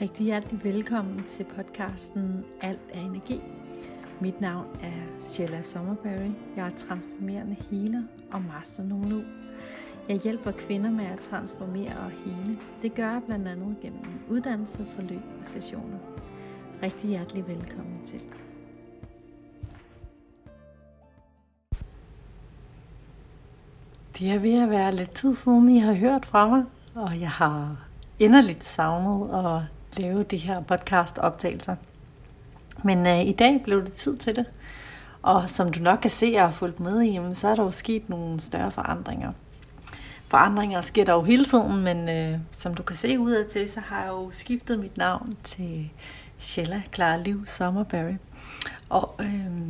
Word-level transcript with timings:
Rigtig 0.00 0.26
hjertelig 0.26 0.64
velkommen 0.64 1.24
til 1.28 1.44
podcasten 1.44 2.44
Alt 2.60 2.80
er 2.92 3.00
energi. 3.00 3.40
Mit 4.20 4.40
navn 4.40 4.66
er 4.82 5.20
Sheila 5.20 5.62
Sommerberry. 5.62 6.30
Jeg 6.56 6.66
er 6.66 6.76
transformerende 6.76 7.56
healer 7.70 8.02
og 8.32 8.42
master 8.42 8.82
nu. 8.82 9.22
Jeg 10.08 10.16
hjælper 10.16 10.50
kvinder 10.50 10.90
med 10.90 11.04
at 11.04 11.18
transformere 11.18 11.96
og 11.98 12.10
hele. 12.10 12.58
Det 12.82 12.94
gør 12.94 13.12
jeg 13.12 13.22
blandt 13.26 13.48
andet 13.48 13.76
gennem 13.82 14.02
uddannelse, 14.30 14.86
forløb 14.96 15.22
og 15.40 15.46
sessioner. 15.46 15.98
Rigtig 16.82 17.08
hjertelig 17.08 17.48
velkommen 17.48 18.04
til. 18.04 18.22
Det 24.18 24.30
er 24.30 24.38
ved 24.38 24.62
at 24.62 24.70
være 24.70 24.94
lidt 24.94 25.10
tid 25.10 25.34
siden, 25.34 25.68
I 25.68 25.78
har 25.78 25.94
hørt 25.94 26.26
fra 26.26 26.48
mig, 26.48 26.64
og 26.94 27.20
jeg 27.20 27.30
har 27.30 27.76
inderligt 28.18 28.64
savnet 28.64 29.28
at 29.34 29.77
lave 29.98 30.22
de 30.22 30.36
her 30.36 30.60
podcast-optagelser. 30.62 31.76
Men 32.84 33.06
øh, 33.06 33.20
i 33.20 33.32
dag 33.32 33.60
blev 33.64 33.84
det 33.84 33.92
tid 33.92 34.16
til 34.16 34.36
det. 34.36 34.46
Og 35.22 35.48
som 35.48 35.72
du 35.72 35.80
nok 35.80 35.98
kan 35.98 36.10
se 36.10 36.34
og 36.36 36.42
har 36.42 36.52
fulgt 36.52 36.80
med 36.80 37.02
i, 37.02 37.20
så 37.34 37.48
er 37.48 37.54
der 37.54 37.62
jo 37.62 37.70
sket 37.70 38.08
nogle 38.08 38.40
større 38.40 38.70
forandringer. 38.70 39.32
Forandringer 40.28 40.80
sker 40.80 41.04
der 41.04 41.12
jo 41.12 41.22
hele 41.22 41.44
tiden, 41.44 41.84
men 41.84 42.08
øh, 42.08 42.38
som 42.52 42.74
du 42.74 42.82
kan 42.82 42.96
se 42.96 43.18
udad 43.18 43.44
til, 43.44 43.68
så 43.68 43.80
har 43.80 44.00
jeg 44.00 44.08
jo 44.08 44.28
skiftet 44.32 44.78
mit 44.78 44.96
navn 44.96 45.36
til 45.44 45.90
Shella 46.38 46.82
Clara 46.94 47.16
Liv 47.16 47.46
Sommerberry. 47.46 48.14
Og 48.88 49.14
øh, 49.20 49.68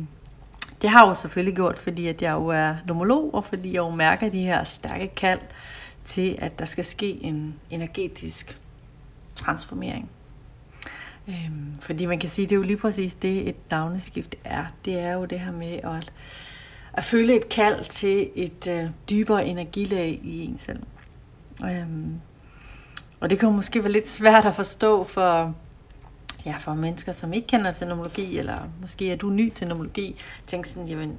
det 0.81 0.89
har 0.89 1.03
jeg 1.03 1.09
jo 1.09 1.13
selvfølgelig 1.13 1.55
gjort, 1.55 1.79
fordi 1.79 2.07
at 2.07 2.21
jeg 2.21 2.33
jo 2.33 2.47
er 2.47 2.75
nomolog, 2.87 3.33
og 3.33 3.45
fordi 3.45 3.67
jeg 3.67 3.77
jo 3.77 3.89
mærker 3.89 4.29
de 4.29 4.41
her 4.41 4.63
stærke 4.63 5.07
kald 5.07 5.39
til, 6.05 6.35
at 6.39 6.59
der 6.59 6.65
skal 6.65 6.85
ske 6.85 7.23
en 7.23 7.55
energetisk 7.69 8.59
transformering. 9.35 10.09
Øhm, 11.29 11.75
fordi 11.79 12.05
man 12.05 12.19
kan 12.19 12.29
sige, 12.29 12.45
det 12.45 12.51
er 12.51 12.55
jo 12.55 12.63
lige 12.63 12.77
præcis 12.77 13.15
det, 13.15 13.49
et 13.49 13.55
navneskift 13.71 14.35
er. 14.43 14.65
Det 14.85 14.99
er 14.99 15.13
jo 15.13 15.25
det 15.25 15.39
her 15.39 15.51
med 15.51 15.73
at, 15.73 16.11
at 16.93 17.03
føle 17.03 17.35
et 17.35 17.49
kald 17.49 17.83
til 17.83 18.29
et 18.35 18.67
øh, 18.67 18.89
dybere 19.09 19.47
energilag 19.47 20.19
i 20.23 20.45
en 20.45 20.57
selv. 20.57 20.83
Øhm, 21.63 22.19
og 23.19 23.29
det 23.29 23.39
kan 23.39 23.49
jo 23.49 23.55
måske 23.55 23.83
være 23.83 23.91
lidt 23.91 24.09
svært 24.09 24.45
at 24.45 24.55
forstå 24.55 25.03
for, 25.03 25.55
ja, 26.45 26.55
for 26.59 26.73
mennesker, 26.73 27.11
som 27.11 27.33
ikke 27.33 27.47
kender 27.47 27.71
til 27.71 27.87
nomologi, 27.87 28.37
eller 28.37 28.57
måske 28.81 29.11
er 29.11 29.15
du 29.15 29.29
ny 29.29 29.53
til 29.53 29.67
nomologi, 29.67 30.15
tænk 30.47 30.65
sådan, 30.65 30.87
jamen, 30.87 31.17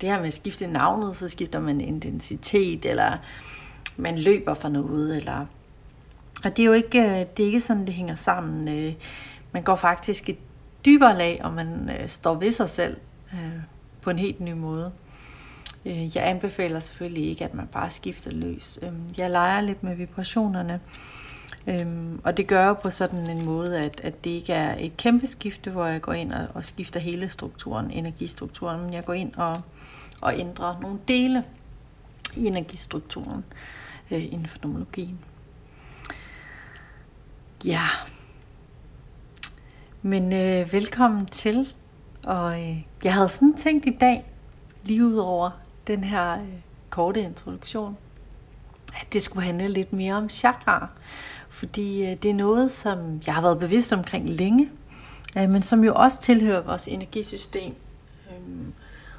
det 0.00 0.08
her 0.08 0.18
med 0.18 0.26
at 0.26 0.34
skifte 0.34 0.66
navnet, 0.66 1.16
så 1.16 1.28
skifter 1.28 1.60
man 1.60 1.80
identitet, 1.80 2.84
eller 2.84 3.16
man 3.96 4.18
løber 4.18 4.54
for 4.54 4.68
noget, 4.68 5.16
eller... 5.16 5.46
Og 6.44 6.56
det 6.56 6.62
er 6.62 6.66
jo 6.66 6.72
ikke, 6.72 7.00
øh, 7.00 7.26
det 7.36 7.42
er 7.42 7.46
ikke 7.46 7.60
sådan, 7.60 7.86
det 7.86 7.94
hænger 7.94 8.14
sammen. 8.14 8.68
Øh, 8.68 8.92
man 9.52 9.62
går 9.62 9.74
faktisk 9.74 10.28
et 10.28 10.38
dybere 10.84 11.18
lag, 11.18 11.40
og 11.44 11.52
man 11.52 11.90
øh, 11.90 12.08
står 12.08 12.34
ved 12.34 12.52
sig 12.52 12.68
selv 12.68 12.96
øh, 13.32 13.60
på 14.00 14.10
en 14.10 14.18
helt 14.18 14.40
ny 14.40 14.52
måde. 14.52 14.92
Øh, 15.86 16.16
jeg 16.16 16.28
anbefaler 16.28 16.80
selvfølgelig 16.80 17.28
ikke, 17.28 17.44
at 17.44 17.54
man 17.54 17.66
bare 17.66 17.90
skifter 17.90 18.30
løs. 18.30 18.78
Øh, 18.82 18.92
jeg 19.18 19.30
leger 19.30 19.60
lidt 19.60 19.82
med 19.82 19.96
vibrationerne, 19.96 20.80
øh, 21.66 21.86
og 22.24 22.36
det 22.36 22.46
gør 22.46 22.64
jeg 22.64 22.76
på 22.82 22.90
sådan 22.90 23.30
en 23.30 23.44
måde, 23.44 23.78
at, 23.78 24.00
at 24.04 24.24
det 24.24 24.30
ikke 24.30 24.52
er 24.52 24.76
et 24.78 24.96
kæmpe 24.96 25.26
skifte, 25.26 25.70
hvor 25.70 25.86
jeg 25.86 26.00
går 26.00 26.12
ind 26.12 26.32
og, 26.32 26.46
og 26.54 26.64
skifter 26.64 27.00
hele 27.00 27.28
strukturen, 27.28 27.90
energistrukturen, 27.90 28.80
men 28.80 28.92
jeg 28.92 29.04
går 29.04 29.12
ind 29.12 29.34
og, 29.34 29.56
og 30.20 30.38
ændrer 30.38 30.80
nogle 30.80 30.98
dele 31.08 31.44
i 32.36 32.46
energistrukturen 32.46 33.44
øh, 34.10 34.24
inden 34.24 34.46
for 34.46 34.58
nomologien. 34.62 35.18
Ja, 37.64 37.82
men 40.02 40.32
øh, 40.32 40.72
velkommen 40.72 41.26
til. 41.26 41.74
Og 42.22 42.60
øh, 42.60 42.76
jeg 43.04 43.14
havde 43.14 43.28
sådan 43.28 43.56
tænkt 43.56 43.86
i 43.86 43.96
dag, 44.00 44.24
lige 44.84 45.06
ud 45.06 45.16
over 45.16 45.50
den 45.86 46.04
her 46.04 46.32
øh, 46.32 46.48
korte 46.90 47.20
introduktion, 47.20 47.96
at 49.00 49.12
det 49.12 49.22
skulle 49.22 49.44
handle 49.44 49.68
lidt 49.68 49.92
mere 49.92 50.14
om 50.14 50.28
chakra. 50.28 50.88
Fordi 51.48 52.04
øh, 52.06 52.16
det 52.22 52.30
er 52.30 52.34
noget, 52.34 52.72
som 52.72 53.20
jeg 53.26 53.34
har 53.34 53.42
været 53.42 53.58
bevidst 53.58 53.92
omkring 53.92 54.28
længe, 54.28 54.70
øh, 55.38 55.50
men 55.50 55.62
som 55.62 55.84
jo 55.84 55.94
også 55.94 56.20
tilhører 56.20 56.62
vores 56.62 56.88
energisystem. 56.88 57.74
Øh, 58.30 58.66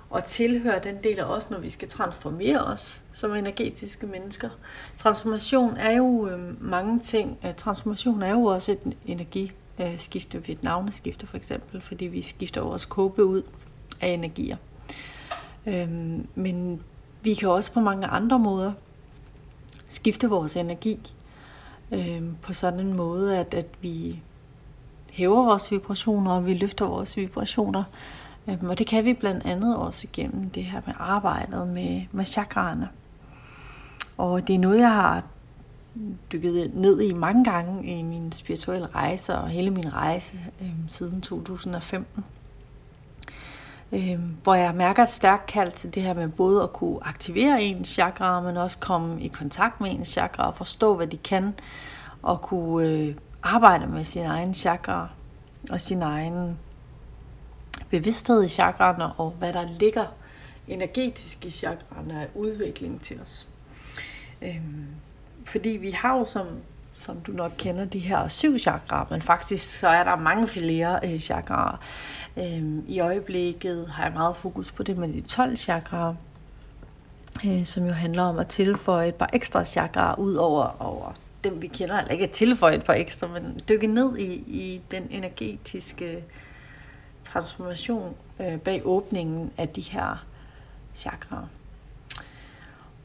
og 0.09 0.25
tilhører 0.25 0.79
den 0.79 0.95
del 1.03 1.19
af 1.19 1.23
os, 1.23 1.51
når 1.51 1.59
vi 1.59 1.69
skal 1.69 1.87
transformere 1.87 2.65
os 2.65 3.03
som 3.11 3.35
energetiske 3.35 4.07
mennesker. 4.07 4.49
Transformation 4.97 5.77
er 5.77 5.91
jo 5.91 6.27
øh, 6.27 6.63
mange 6.63 6.99
ting. 6.99 7.37
Øh, 7.45 7.53
transformation 7.53 8.23
er 8.23 8.31
jo 8.31 8.43
også 8.43 8.71
et 8.71 8.93
skifter 9.97 10.39
ved 10.39 10.49
et 10.49 10.63
navneskifte 10.63 11.27
for 11.27 11.37
eksempel, 11.37 11.81
fordi 11.81 12.05
vi 12.05 12.21
skifter 12.21 12.61
vores 12.61 12.85
kåbe 12.85 13.25
ud 13.25 13.41
af 14.01 14.07
energier. 14.07 14.57
Øhm, 15.65 16.27
men 16.35 16.83
vi 17.21 17.33
kan 17.33 17.49
også 17.49 17.73
på 17.73 17.79
mange 17.79 18.07
andre 18.07 18.39
måder 18.39 18.73
skifte 19.85 20.29
vores 20.29 20.55
energi 20.55 20.99
øhm, 21.91 22.35
på 22.41 22.53
sådan 22.53 22.79
en 22.79 22.93
måde, 22.93 23.37
at, 23.37 23.53
at 23.53 23.67
vi 23.81 24.21
hæver 25.13 25.43
vores 25.43 25.71
vibrationer, 25.71 26.31
og 26.31 26.45
vi 26.45 26.53
løfter 26.53 26.85
vores 26.85 27.17
vibrationer 27.17 27.83
øhm, 28.47 28.69
og 28.69 28.77
det 28.77 28.87
kan 28.87 29.05
vi 29.05 29.13
blandt 29.13 29.45
andet 29.45 29.77
også 29.77 30.07
gennem 30.13 30.49
det 30.49 30.63
her 30.63 30.81
med 30.85 30.93
arbejdet 30.99 31.67
med, 31.67 32.01
med 32.11 32.25
chakraerne. 32.25 32.89
Og 34.17 34.47
det 34.47 34.55
er 34.55 34.59
noget, 34.59 34.79
jeg 34.79 34.93
har 34.93 35.23
dykket 36.31 36.71
ned 36.73 37.01
i 37.01 37.13
mange 37.13 37.43
gange 37.43 37.99
i 37.99 38.03
min 38.03 38.31
spirituelle 38.31 38.87
rejse 38.87 39.35
og 39.35 39.49
hele 39.49 39.71
min 39.71 39.93
rejse 39.93 40.37
øh, 40.61 40.69
siden 40.87 41.21
2015. 41.21 42.23
Øh, 43.91 44.19
hvor 44.43 44.53
jeg 44.53 44.75
mærker 44.75 45.03
et 45.03 45.09
stærkt 45.09 45.45
kald 45.45 45.71
til 45.71 45.95
det 45.95 46.03
her 46.03 46.13
med 46.13 46.27
både 46.27 46.63
at 46.63 46.73
kunne 46.73 46.97
aktivere 47.01 47.63
ens 47.63 47.87
chakra, 47.87 48.41
men 48.41 48.57
også 48.57 48.77
komme 48.77 49.21
i 49.21 49.27
kontakt 49.27 49.81
med 49.81 49.91
ens 49.91 50.07
chakra 50.07 50.47
og 50.47 50.55
forstå, 50.55 50.95
hvad 50.95 51.07
de 51.07 51.17
kan, 51.17 51.53
og 52.21 52.41
kunne 52.41 52.87
øh, 52.87 53.15
arbejde 53.43 53.87
med 53.87 54.05
sin 54.05 54.25
egen 54.25 54.53
chakra 54.53 55.09
og 55.69 55.81
sin 55.81 56.01
egen 56.01 56.59
bevidsthed 57.89 58.43
i 58.43 58.47
chakraerne, 58.47 59.13
og 59.13 59.31
hvad 59.39 59.53
der 59.53 59.67
ligger 59.79 60.05
energetisk 60.67 61.45
i 61.45 61.49
chakraerne 61.49 62.21
af 62.21 62.27
udvikling 62.35 63.01
til 63.01 63.21
os. 63.21 63.47
Øh, 64.41 64.61
fordi 65.45 65.69
vi 65.69 65.91
har 65.91 66.17
jo, 66.17 66.25
som, 66.25 66.47
som 66.93 67.19
du 67.19 67.31
nok 67.31 67.51
kender, 67.57 67.85
de 67.85 67.99
her 67.99 68.27
syv 68.27 68.59
chakraer, 68.59 69.05
men 69.09 69.21
faktisk 69.21 69.79
så 69.79 69.87
er 69.87 70.03
der 70.03 70.15
mange 70.15 70.47
flere 70.47 70.99
øh, 71.03 71.19
chakraer. 71.19 71.79
Øhm, 72.37 72.85
I 72.87 72.99
øjeblikket 72.99 73.89
har 73.89 74.03
jeg 74.03 74.13
meget 74.13 74.35
fokus 74.35 74.71
på 74.71 74.83
det 74.83 74.97
med 74.97 75.13
de 75.13 75.21
12 75.21 75.55
chakraer, 75.55 76.15
øh, 77.45 77.65
som 77.65 77.85
jo 77.85 77.93
handler 77.93 78.23
om 78.23 78.39
at 78.39 78.47
tilføje 78.47 79.07
et 79.07 79.15
par 79.15 79.29
ekstra 79.33 79.65
chakraer 79.65 80.19
ud 80.19 80.35
over, 80.35 80.81
over 80.81 81.13
dem, 81.43 81.61
vi 81.61 81.67
kender, 81.67 81.97
eller 81.97 82.11
ikke 82.11 82.23
at 82.23 82.31
tilføje 82.31 82.75
et 82.75 82.83
par 82.83 82.93
ekstra, 82.93 83.27
men 83.27 83.59
dykke 83.69 83.87
ned 83.87 84.17
i, 84.17 84.33
i 84.33 84.81
den 84.91 85.07
energetiske 85.09 86.23
transformation 87.23 88.15
øh, 88.39 88.57
bag 88.57 88.81
åbningen 88.85 89.51
af 89.57 89.69
de 89.69 89.81
her 89.81 90.25
chakraer. 90.95 91.47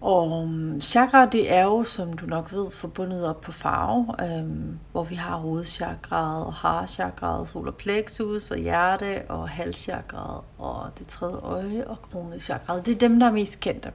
Og 0.00 0.42
øhm, 0.42 0.80
chakra, 0.80 1.26
det 1.26 1.52
er 1.52 1.62
jo, 1.62 1.84
som 1.84 2.12
du 2.12 2.26
nok 2.26 2.52
ved, 2.52 2.70
forbundet 2.70 3.26
op 3.26 3.40
på 3.40 3.52
farve, 3.52 4.14
øhm, 4.22 4.78
hvor 4.92 5.04
vi 5.04 5.14
har 5.14 5.36
hovedchakraet 5.36 6.46
og 6.46 6.52
harchakraet, 6.52 7.48
solar 7.48 7.70
plexus 7.70 8.50
og 8.50 8.58
hjerte 8.58 9.22
og 9.28 9.48
halschakraet 9.48 10.40
og 10.58 10.90
det 10.98 11.06
tredje 11.06 11.36
øje 11.36 11.86
og 11.86 12.02
kronechakraet. 12.02 12.86
Det 12.86 12.94
er 12.94 12.98
dem, 12.98 13.20
der 13.20 13.26
er 13.26 13.32
mest 13.32 13.60
kendte. 13.60 13.92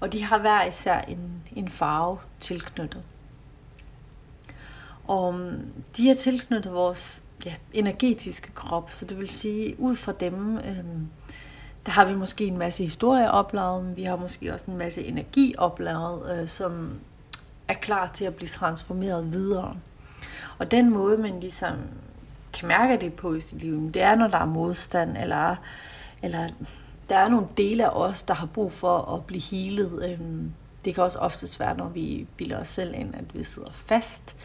Og 0.00 0.12
de 0.12 0.24
har 0.24 0.38
hver 0.38 0.64
især 0.64 1.00
en, 1.00 1.42
en 1.56 1.68
farve 1.68 2.18
tilknyttet. 2.40 3.02
Og 5.06 5.34
øhm, 5.34 5.72
de 5.96 6.10
er 6.10 6.14
tilknyttet 6.14 6.72
vores 6.72 7.24
ja, 7.44 7.54
energetiske 7.72 8.52
krop. 8.52 8.90
Så 8.90 9.04
det 9.04 9.18
vil 9.18 9.30
sige, 9.30 9.80
ud 9.80 9.96
fra 9.96 10.12
dem, 10.12 10.58
øhm, 10.58 11.08
der 11.86 11.92
har 11.92 12.04
vi 12.04 12.14
måske 12.14 12.44
en 12.44 12.58
masse 12.58 12.82
historie 12.82 13.30
opladet, 13.30 13.84
men 13.84 13.96
vi 13.96 14.02
har 14.02 14.16
måske 14.16 14.52
også 14.52 14.64
en 14.68 14.76
masse 14.76 15.04
energi 15.04 15.54
opladet, 15.58 16.40
øh, 16.40 16.48
som 16.48 17.00
er 17.68 17.74
klar 17.74 18.10
til 18.14 18.24
at 18.24 18.34
blive 18.34 18.48
transformeret 18.48 19.32
videre. 19.32 19.76
Og 20.58 20.70
den 20.70 20.90
måde, 20.90 21.18
man 21.18 21.40
ligesom 21.40 21.76
kan 22.52 22.68
mærke 22.68 22.96
det 22.96 23.12
på 23.12 23.34
i 23.34 23.40
sit 23.40 23.60
liv, 23.60 23.92
det 23.92 24.02
er, 24.02 24.14
når 24.14 24.26
der 24.26 24.38
er 24.38 24.44
modstand, 24.44 25.16
eller, 25.16 25.56
eller 26.22 26.48
der 27.08 27.16
er 27.16 27.28
nogle 27.28 27.46
dele 27.56 27.84
af 27.84 27.90
os, 27.90 28.22
der 28.22 28.34
har 28.34 28.46
brug 28.46 28.72
for 28.72 29.14
at 29.14 29.24
blive 29.24 29.42
healet. 29.42 30.10
Øhm, 30.10 30.52
det 30.84 30.94
kan 30.94 31.04
også 31.04 31.18
ofte 31.18 31.60
være, 31.60 31.76
når 31.76 31.88
vi 31.88 32.26
bilder 32.36 32.60
os 32.60 32.68
selv 32.68 32.94
ind, 32.94 33.14
at 33.14 33.34
vi 33.34 33.44
sidder 33.44 33.70
fast, 33.72 34.36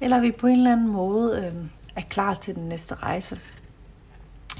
eller 0.00 0.20
vi 0.20 0.32
på 0.32 0.46
en 0.46 0.58
eller 0.58 0.72
anden 0.72 0.88
måde 0.88 1.46
øhm, 1.46 1.70
er 1.96 2.00
klar 2.00 2.34
til 2.34 2.54
den 2.54 2.68
næste 2.68 2.94
rejse. 2.94 3.40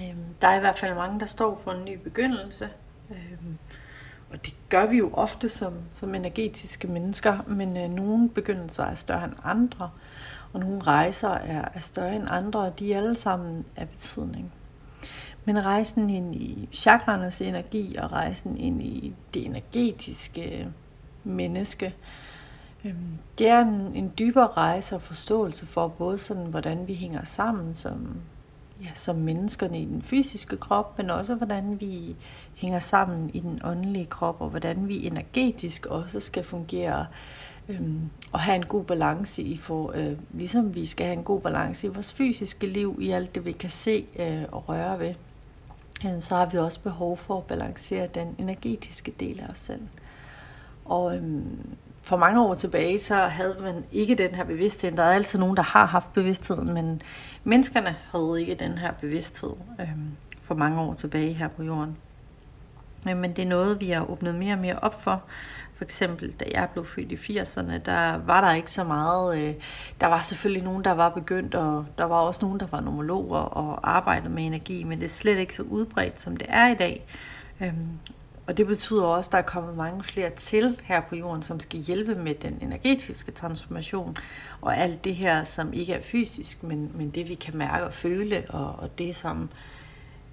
Øhm, 0.03 0.25
der 0.41 0.49
er 0.49 0.57
i 0.57 0.61
hvert 0.61 0.79
fald 0.79 0.95
mange, 0.95 1.21
der 1.21 1.27
står 1.27 1.61
for 1.65 1.73
en 1.73 1.85
ny 1.85 1.99
begyndelse. 1.99 2.69
Øhm, 3.11 3.59
og 4.31 4.47
det 4.47 4.55
gør 4.69 4.87
vi 4.87 4.97
jo 4.97 5.11
ofte 5.13 5.49
som, 5.49 5.75
som 5.93 6.15
energetiske 6.15 6.89
mennesker, 6.89 7.39
men 7.47 7.77
øh, 7.77 7.91
nogle 7.91 8.29
begyndelser 8.29 8.85
er 8.85 8.95
større 8.95 9.25
end 9.25 9.33
andre, 9.45 9.91
og 10.53 10.61
nogle 10.61 10.83
rejser 10.83 11.31
er, 11.31 11.69
er 11.75 11.81
større 11.81 12.17
end 12.17 12.25
andre, 12.29 12.61
og 12.61 12.79
de 12.79 12.93
er 12.93 12.97
alle 12.97 13.17
sammen 13.17 13.65
af 13.77 13.89
betydning. 13.89 14.53
Men 15.45 15.65
rejsen 15.65 16.11
ind 16.11 16.35
i 16.35 16.69
chakraernes 16.73 17.41
energi 17.41 17.97
og 17.97 18.13
rejsen 18.13 18.59
ind 18.59 18.83
i 18.83 19.15
det 19.35 19.47
energetiske 19.47 20.69
menneske, 21.25 21.95
øh, 22.85 22.95
det 23.39 23.49
er 23.49 23.61
en, 23.61 23.95
en 23.95 24.13
dybere 24.19 24.47
rejse 24.47 24.95
og 24.95 25.03
forståelse 25.03 25.67
for 25.67 25.89
både 25.89 26.19
sådan, 26.19 26.47
hvordan 26.47 26.87
vi 26.87 26.95
hænger 26.95 27.25
sammen 27.25 27.75
som, 27.75 28.17
ja, 28.83 28.89
som 28.95 29.17
menneskerne 29.17 29.81
i 29.81 29.85
den 29.85 30.03
fysiske 30.03 30.57
krop, 30.57 30.99
men 30.99 31.11
også 31.11 31.35
hvordan 31.35 31.81
vi 31.81 32.17
hænger 32.55 32.79
sammen 32.79 33.31
i 33.35 33.41
den 33.41 33.61
åndelige 33.65 34.07
krop, 34.07 34.41
og 34.41 34.49
hvordan 34.49 34.89
vi 34.89 35.07
energetisk 35.07 35.87
også 35.87 36.21
skal 36.21 36.45
fungere 36.45 37.07
øhm, 37.69 38.11
og 38.33 38.41
have 38.41 38.57
en 38.57 38.67
god 38.67 38.85
balance 38.85 39.43
i 39.43 39.57
for, 39.57 39.93
øh, 39.95 40.19
ligesom 40.31 40.75
vi 40.75 40.87
skal 40.87 41.07
have 41.07 41.19
en 41.19 41.25
god 41.25 41.41
balance 41.41 41.87
i 41.87 41.91
vores 41.91 42.13
fysiske 42.13 42.67
liv, 42.67 42.99
i 43.01 43.11
alt 43.11 43.35
det 43.35 43.45
vi 43.45 43.53
kan 43.53 43.71
se 43.71 44.07
øh, 44.19 44.43
og 44.53 44.69
røre 44.69 44.99
ved, 44.99 45.15
øh, 46.07 46.23
så 46.23 46.35
har 46.37 46.47
vi 46.47 46.59
også 46.59 46.81
behov 46.81 47.17
for 47.17 47.39
at 47.39 47.45
balancere 47.45 48.07
den 48.07 48.35
energetiske 48.39 49.15
del 49.21 49.41
af 49.41 49.49
os 49.49 49.59
selv. 49.59 49.83
Og 50.85 51.17
øhm, 51.17 51.77
for 52.07 52.17
mange 52.17 52.41
år 52.41 52.55
tilbage, 52.55 53.01
så 53.01 53.15
havde 53.15 53.57
man 53.61 53.85
ikke 53.93 54.15
den 54.15 54.35
her 54.35 54.45
bevidsthed. 54.45 54.93
Der 54.93 55.03
er 55.03 55.13
altid 55.13 55.39
nogen, 55.39 55.57
der 55.57 55.63
har 55.63 55.85
haft 55.85 56.13
bevidstheden, 56.13 56.75
men 56.75 57.03
menneskerne 57.45 57.97
havde 58.13 58.37
ikke 58.41 58.55
den 58.55 58.79
her 58.79 58.93
bevidsthed 58.93 59.51
øh, 59.81 59.89
for 60.43 60.55
mange 60.55 60.81
år 60.81 60.95
tilbage 60.95 61.33
her 61.33 61.49
på 61.49 61.63
jorden. 61.63 61.97
Øhm, 63.09 63.19
men 63.19 63.33
det 63.33 63.45
er 63.45 63.49
noget, 63.49 63.81
vi 63.81 63.91
har 63.91 64.11
åbnet 64.11 64.35
mere 64.35 64.55
og 64.55 64.59
mere 64.59 64.79
op 64.79 65.03
for. 65.03 65.23
For 65.77 65.85
eksempel, 65.85 66.33
da 66.33 66.45
jeg 66.51 66.69
blev 66.73 66.87
født 66.87 67.13
i 67.13 67.39
80'erne, 67.39 67.79
der 67.79 68.17
var 68.17 68.41
der 68.41 68.53
ikke 68.53 68.71
så 68.71 68.85
meget. 68.85 69.39
Øh, 69.39 69.55
der 70.01 70.07
var 70.07 70.23
selvfølgelig 70.23 70.65
nogen, 70.65 70.85
der 70.85 70.93
var 70.93 71.09
begyndt, 71.09 71.55
og 71.55 71.87
der 71.99 72.05
var 72.05 72.17
også 72.17 72.45
nogen, 72.45 72.61
der 72.61 72.67
var 72.67 72.81
nomologer 72.81 73.39
og 73.39 73.91
arbejdede 73.97 74.31
med 74.31 74.47
energi, 74.47 74.85
men 74.85 74.99
det 74.99 75.05
er 75.05 75.11
slet 75.11 75.39
ikke 75.39 75.55
så 75.55 75.63
udbredt, 75.63 76.21
som 76.21 76.37
det 76.37 76.47
er 76.51 76.69
i 76.69 76.75
dag. 76.75 77.07
Øhm, 77.61 77.89
og 78.47 78.57
det 78.57 78.67
betyder 78.67 79.03
også, 79.03 79.29
at 79.29 79.33
der 79.33 79.39
er 79.39 79.43
kommet 79.43 79.77
mange 79.77 80.05
flere 80.05 80.31
til 80.31 80.81
her 80.85 81.01
på 81.01 81.17
jorden, 81.17 81.43
som 81.43 81.61
skal 81.61 81.81
hjælpe 81.81 82.15
med 82.15 82.35
den 82.35 82.59
energetiske 82.61 83.33
transformation, 83.33 84.17
og 84.61 84.77
alt 84.77 85.05
det 85.05 85.15
her, 85.15 85.45
som 85.45 85.73
ikke 85.73 85.93
er 85.93 86.03
fysisk, 86.03 86.63
men, 86.63 86.91
men 86.95 87.11
det 87.11 87.29
vi 87.29 87.35
kan 87.35 87.57
mærke 87.57 87.85
og 87.87 87.95
føle, 87.95 88.45
og, 88.49 88.75
og 88.79 88.99
det 88.99 89.17
som 89.17 89.49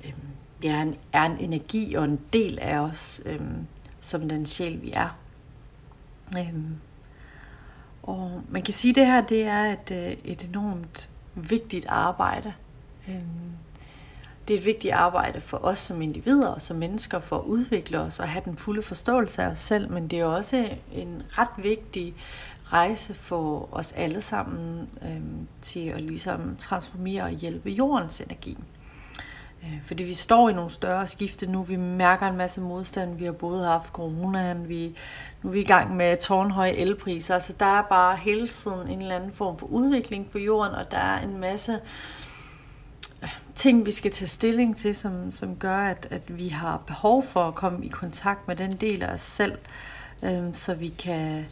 øhm, 0.06 0.15
det 0.62 0.71
er 0.71 0.81
en, 0.81 0.95
er 1.13 1.24
en 1.24 1.38
energi 1.38 1.95
og 1.95 2.06
en 2.06 2.19
del 2.33 2.60
af 2.60 2.80
os, 2.80 3.21
øhm, 3.25 3.68
som 4.01 4.30
den 4.30 4.45
sjæl 4.45 4.81
vi 4.81 4.92
er. 4.95 5.18
Øhm, 6.38 6.75
og 8.04 8.42
man 8.50 8.62
kan 8.62 8.74
sige, 8.74 8.92
at 8.92 8.95
det 8.95 9.07
her 9.07 9.21
det 9.21 9.44
er 9.44 9.63
et, 9.63 9.92
øh, 9.92 10.31
et 10.31 10.44
enormt 10.44 11.10
vigtigt 11.36 11.86
arbejde. 11.89 12.54
Øhm, 13.10 13.57
det 14.48 14.54
er 14.54 14.57
et 14.57 14.66
vigtigt 14.66 14.94
arbejde 14.94 15.42
for 15.42 15.66
os 15.66 15.80
som 15.80 16.01
individer 16.01 16.48
og 16.48 16.62
som 16.62 16.78
mennesker 16.78 17.19
for 17.19 17.38
at 17.38 17.44
udvikle 17.44 18.00
os 18.00 18.19
og 18.19 18.30
have 18.30 18.42
den 18.45 18.57
fulde 18.57 18.81
forståelse 18.81 19.44
af 19.44 19.48
os 19.48 19.60
selv, 19.60 19.92
men 19.92 20.07
det 20.07 20.19
er 20.19 20.25
også 20.25 20.69
en 20.92 21.24
ret 21.38 21.63
vigtig 21.63 22.16
rejse 22.66 23.13
for 23.13 23.69
os 23.72 23.92
alle 23.92 24.22
sammen 24.22 24.90
øhm, 25.01 25.48
til 25.62 25.88
at 25.88 26.01
ligesom 26.01 26.56
transformere 26.60 27.24
og 27.24 27.30
hjælpe 27.30 27.69
jordens 27.69 28.22
energi. 28.22 28.57
Øh, 29.63 29.86
fordi 29.86 30.04
vi 30.04 30.13
står 30.13 30.50
i 30.50 30.54
nogle 30.54 30.72
større 30.72 31.07
skifte 31.07 31.51
nu. 31.51 31.63
Vi 31.63 31.75
mærker 31.75 32.28
en 32.28 32.38
masse 32.38 32.62
modstand. 32.62 33.18
Vi 33.18 33.25
har 33.25 33.31
både 33.31 33.66
haft 33.66 33.94
coronaen, 33.94 34.69
vi, 34.69 34.98
nu 35.42 35.50
er 35.50 35.54
vi 35.54 35.60
i 35.60 35.66
gang 35.66 35.96
med 35.96 36.18
tårnhøje 36.18 36.72
elpriser. 36.72 37.39
Så 37.39 37.54
der 37.60 37.66
er 37.66 37.81
bare 37.81 38.18
hele 38.18 38.48
tiden 38.48 38.88
en 38.88 39.01
eller 39.01 39.16
anden 39.16 39.31
form 39.34 39.57
for 39.57 39.68
udvikling 39.68 40.30
på 40.31 40.38
jorden, 40.38 40.75
og 40.75 40.92
der 40.92 40.98
er 40.98 41.22
en 41.22 41.39
masse 41.39 41.74
øh, 41.74 41.80
ting, 43.56 43.86
vi 43.86 43.92
skal 43.92 44.12
tage 44.12 44.28
stilling 44.28 44.78
til, 44.78 44.96
som, 44.96 45.31
som 45.31 45.56
gør, 45.56 45.78
at, 45.78 46.08
at 46.12 46.38
vi 46.38 46.48
har 46.48 46.84
behov 46.88 47.24
for 47.24 47.40
at 47.40 47.56
komme 47.56 47.86
i 47.86 47.88
kontakt 47.88 48.48
med 48.48 48.56
den 48.56 48.72
del 48.72 49.04
af 49.04 49.14
os 49.14 49.22
selv, 49.22 49.58
øh, 50.24 50.44
så 50.54 50.74
vi 50.75 50.88
kan 50.90 51.46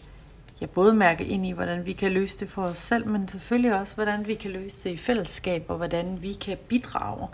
ja, 0.62 0.66
både 0.66 0.94
mærke 0.94 1.26
ind 1.26 1.46
i, 1.46 1.52
hvordan 1.52 1.86
vi 1.86 1.94
kan 1.94 2.12
løse 2.12 2.40
det 2.40 2.50
for 2.50 2.62
os 2.62 2.78
selv, 2.78 3.08
men 3.08 3.28
selvfølgelig 3.28 3.76
også, 3.80 3.96
hvordan 3.96 4.28
vi 4.28 4.36
kan 4.36 4.52
løse 4.52 4.84
det 4.84 4.90
i 4.90 4.98
fællesskab, 4.98 5.66
og 5.68 5.78
hvordan 5.78 6.18
vi 6.22 6.34
kan 6.34 6.58
bidrage 6.68 7.28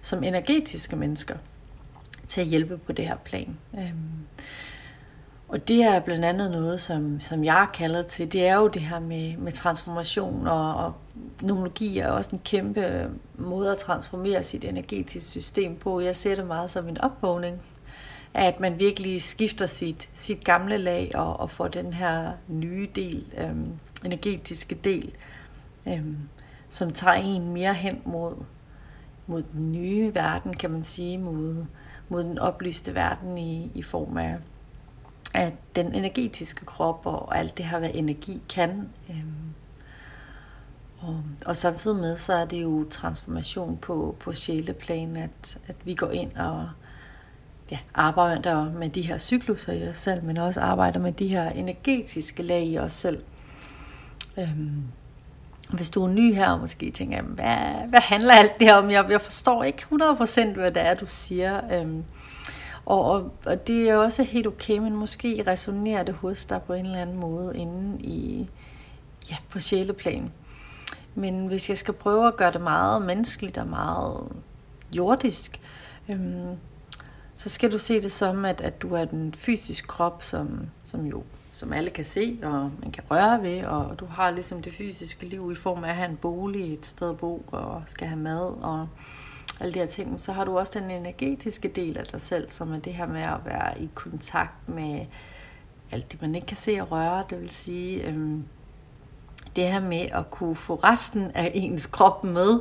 som 0.00 0.22
energetiske 0.22 0.96
mennesker 0.96 1.36
til 2.28 2.40
at 2.40 2.46
hjælpe 2.46 2.78
på 2.78 2.92
det 2.92 3.06
her 3.06 3.16
plan. 3.16 3.56
Øhm, 3.74 4.26
og 5.52 5.68
det 5.68 5.82
er 5.82 6.00
blandt 6.00 6.24
andet 6.24 6.50
noget, 6.50 6.80
som, 6.80 7.20
som 7.20 7.44
jeg 7.44 7.62
er 7.62 7.66
kaldet 7.66 8.06
til. 8.06 8.32
Det 8.32 8.46
er 8.46 8.56
jo 8.56 8.68
det 8.68 8.82
her 8.82 9.00
med, 9.00 9.36
med 9.36 9.52
transformation, 9.52 10.46
og, 10.46 10.74
og 10.74 10.94
nomologi 11.42 11.98
er 11.98 12.08
også 12.08 12.30
en 12.32 12.40
kæmpe 12.44 13.10
måde 13.34 13.72
at 13.72 13.78
transformere 13.78 14.42
sit 14.42 14.64
energetiske 14.64 15.30
system 15.30 15.76
på. 15.76 16.00
Jeg 16.00 16.16
ser 16.16 16.34
det 16.34 16.46
meget 16.46 16.70
som 16.70 16.88
en 16.88 17.00
opvågning, 17.00 17.62
at 18.34 18.60
man 18.60 18.78
virkelig 18.78 19.22
skifter 19.22 19.66
sit, 19.66 20.08
sit 20.14 20.44
gamle 20.44 20.78
lag 20.78 21.12
og, 21.14 21.40
og 21.40 21.50
får 21.50 21.68
den 21.68 21.92
her 21.92 22.32
nye 22.48 22.88
del, 22.94 23.24
øhm, 23.38 23.72
energetiske 24.04 24.74
del, 24.74 25.12
øhm, 25.88 26.16
som 26.70 26.92
tager 26.92 27.14
en 27.14 27.52
mere 27.52 27.74
hen 27.74 28.00
mod 28.04 28.34
mod 29.26 29.42
den 29.52 29.72
nye 29.72 30.14
verden, 30.14 30.54
kan 30.54 30.70
man 30.70 30.84
sige, 30.84 31.18
mod, 31.18 31.64
mod 32.08 32.24
den 32.24 32.38
oplyste 32.38 32.94
verden 32.94 33.38
i, 33.38 33.70
i 33.74 33.82
form 33.82 34.16
af, 34.16 34.36
at 35.34 35.52
den 35.76 35.94
energetiske 35.94 36.64
krop 36.64 37.00
og 37.04 37.38
alt 37.38 37.58
det 37.58 37.64
her, 37.64 37.78
hvad 37.78 37.90
energi 37.94 38.42
kan. 38.48 38.88
Øhm, 39.10 39.54
og, 41.00 41.22
og 41.46 41.56
samtidig 41.56 41.96
med, 41.96 42.16
så 42.16 42.32
er 42.32 42.44
det 42.44 42.62
jo 42.62 42.86
transformation 42.90 43.76
på, 43.76 44.16
på 44.20 44.32
sjæleplan, 44.32 45.16
at, 45.16 45.58
at 45.66 45.76
vi 45.84 45.94
går 45.94 46.10
ind 46.10 46.36
og 46.36 46.68
ja, 47.70 47.78
arbejder 47.94 48.72
med 48.72 48.90
de 48.90 49.02
her 49.02 49.18
cykluser 49.18 49.72
i 49.72 49.88
os 49.88 49.96
selv, 49.96 50.24
men 50.24 50.36
også 50.36 50.60
arbejder 50.60 51.00
med 51.00 51.12
de 51.12 51.28
her 51.28 51.50
energetiske 51.50 52.42
lag 52.42 52.64
i 52.66 52.78
os 52.78 52.92
selv. 52.92 53.22
Øhm, 54.38 54.82
hvis 55.72 55.90
du 55.90 56.04
er 56.04 56.08
ny 56.08 56.34
her 56.34 56.50
og 56.50 56.60
måske 56.60 56.90
tænker, 56.90 57.22
hvad, 57.22 57.88
hvad 57.88 58.00
handler 58.00 58.34
alt 58.34 58.60
det 58.60 58.68
her 58.68 58.74
om? 58.74 58.90
Jeg, 58.90 59.06
jeg 59.10 59.20
forstår 59.20 59.64
ikke 59.64 59.82
100% 59.92 60.52
hvad 60.54 60.70
det 60.70 60.82
er, 60.82 60.94
du 60.94 61.06
siger. 61.08 61.80
Øhm, 61.80 62.04
og, 62.86 63.04
og, 63.04 63.32
og 63.46 63.66
det 63.66 63.90
er 63.90 63.96
også 63.96 64.22
helt 64.22 64.46
okay, 64.46 64.78
men 64.78 64.96
måske 64.96 65.44
resonerer 65.46 66.02
det 66.02 66.14
hos 66.14 66.44
dig 66.44 66.62
på 66.62 66.72
en 66.72 66.86
eller 66.86 66.98
anden 66.98 67.16
måde 67.16 67.56
inde 67.56 68.02
i, 68.02 68.48
ja, 69.30 69.36
på 69.50 69.60
sjæleplan. 69.60 70.32
Men 71.14 71.46
hvis 71.46 71.68
jeg 71.68 71.78
skal 71.78 71.94
prøve 71.94 72.28
at 72.28 72.36
gøre 72.36 72.52
det 72.52 72.60
meget 72.60 73.02
menneskeligt 73.02 73.58
og 73.58 73.66
meget 73.66 74.28
jordisk, 74.96 75.60
øhm, 76.08 76.56
så 77.34 77.48
skal 77.48 77.72
du 77.72 77.78
se 77.78 78.02
det 78.02 78.12
som, 78.12 78.44
at, 78.44 78.60
at 78.60 78.82
du 78.82 78.94
er 78.94 79.04
den 79.04 79.34
fysisk 79.34 79.86
krop, 79.86 80.22
som, 80.22 80.60
som 80.84 81.06
jo 81.06 81.22
som 81.52 81.72
alle 81.72 81.90
kan 81.90 82.04
se, 82.04 82.38
og 82.42 82.70
man 82.82 82.90
kan 82.90 83.04
røre 83.10 83.42
ved, 83.42 83.64
og 83.64 84.00
du 84.00 84.06
har 84.06 84.30
ligesom 84.30 84.62
det 84.62 84.74
fysiske 84.74 85.26
liv 85.26 85.52
i 85.52 85.54
form 85.54 85.84
af 85.84 85.88
at 85.88 85.96
have 85.96 86.10
en 86.10 86.16
bolig, 86.16 86.72
et 86.72 86.86
sted 86.86 87.10
at 87.10 87.16
bo, 87.16 87.44
og 87.46 87.82
skal 87.86 88.08
have 88.08 88.20
mad, 88.20 88.62
og 88.62 88.88
alle 89.60 89.74
de 89.74 89.78
her 89.78 89.86
ting. 89.86 90.20
Så 90.20 90.32
har 90.32 90.44
du 90.44 90.58
også 90.58 90.78
den 90.80 90.90
energetiske 90.90 91.68
del 91.68 91.98
af 91.98 92.06
dig 92.06 92.20
selv, 92.20 92.50
som 92.50 92.72
er 92.72 92.78
det 92.78 92.94
her 92.94 93.06
med 93.06 93.22
at 93.22 93.38
være 93.44 93.80
i 93.80 93.90
kontakt 93.94 94.68
med 94.68 95.06
alt 95.90 96.12
det, 96.12 96.22
man 96.22 96.34
ikke 96.34 96.46
kan 96.46 96.56
se 96.56 96.78
og 96.80 96.92
røre. 96.92 97.24
Det 97.30 97.40
vil 97.40 97.50
sige, 97.50 98.08
øhm, 98.08 98.44
det 99.56 99.64
her 99.64 99.80
med 99.80 100.08
at 100.12 100.30
kunne 100.30 100.56
få 100.56 100.74
resten 100.74 101.30
af 101.34 101.52
ens 101.54 101.86
krop 101.86 102.24
med 102.24 102.60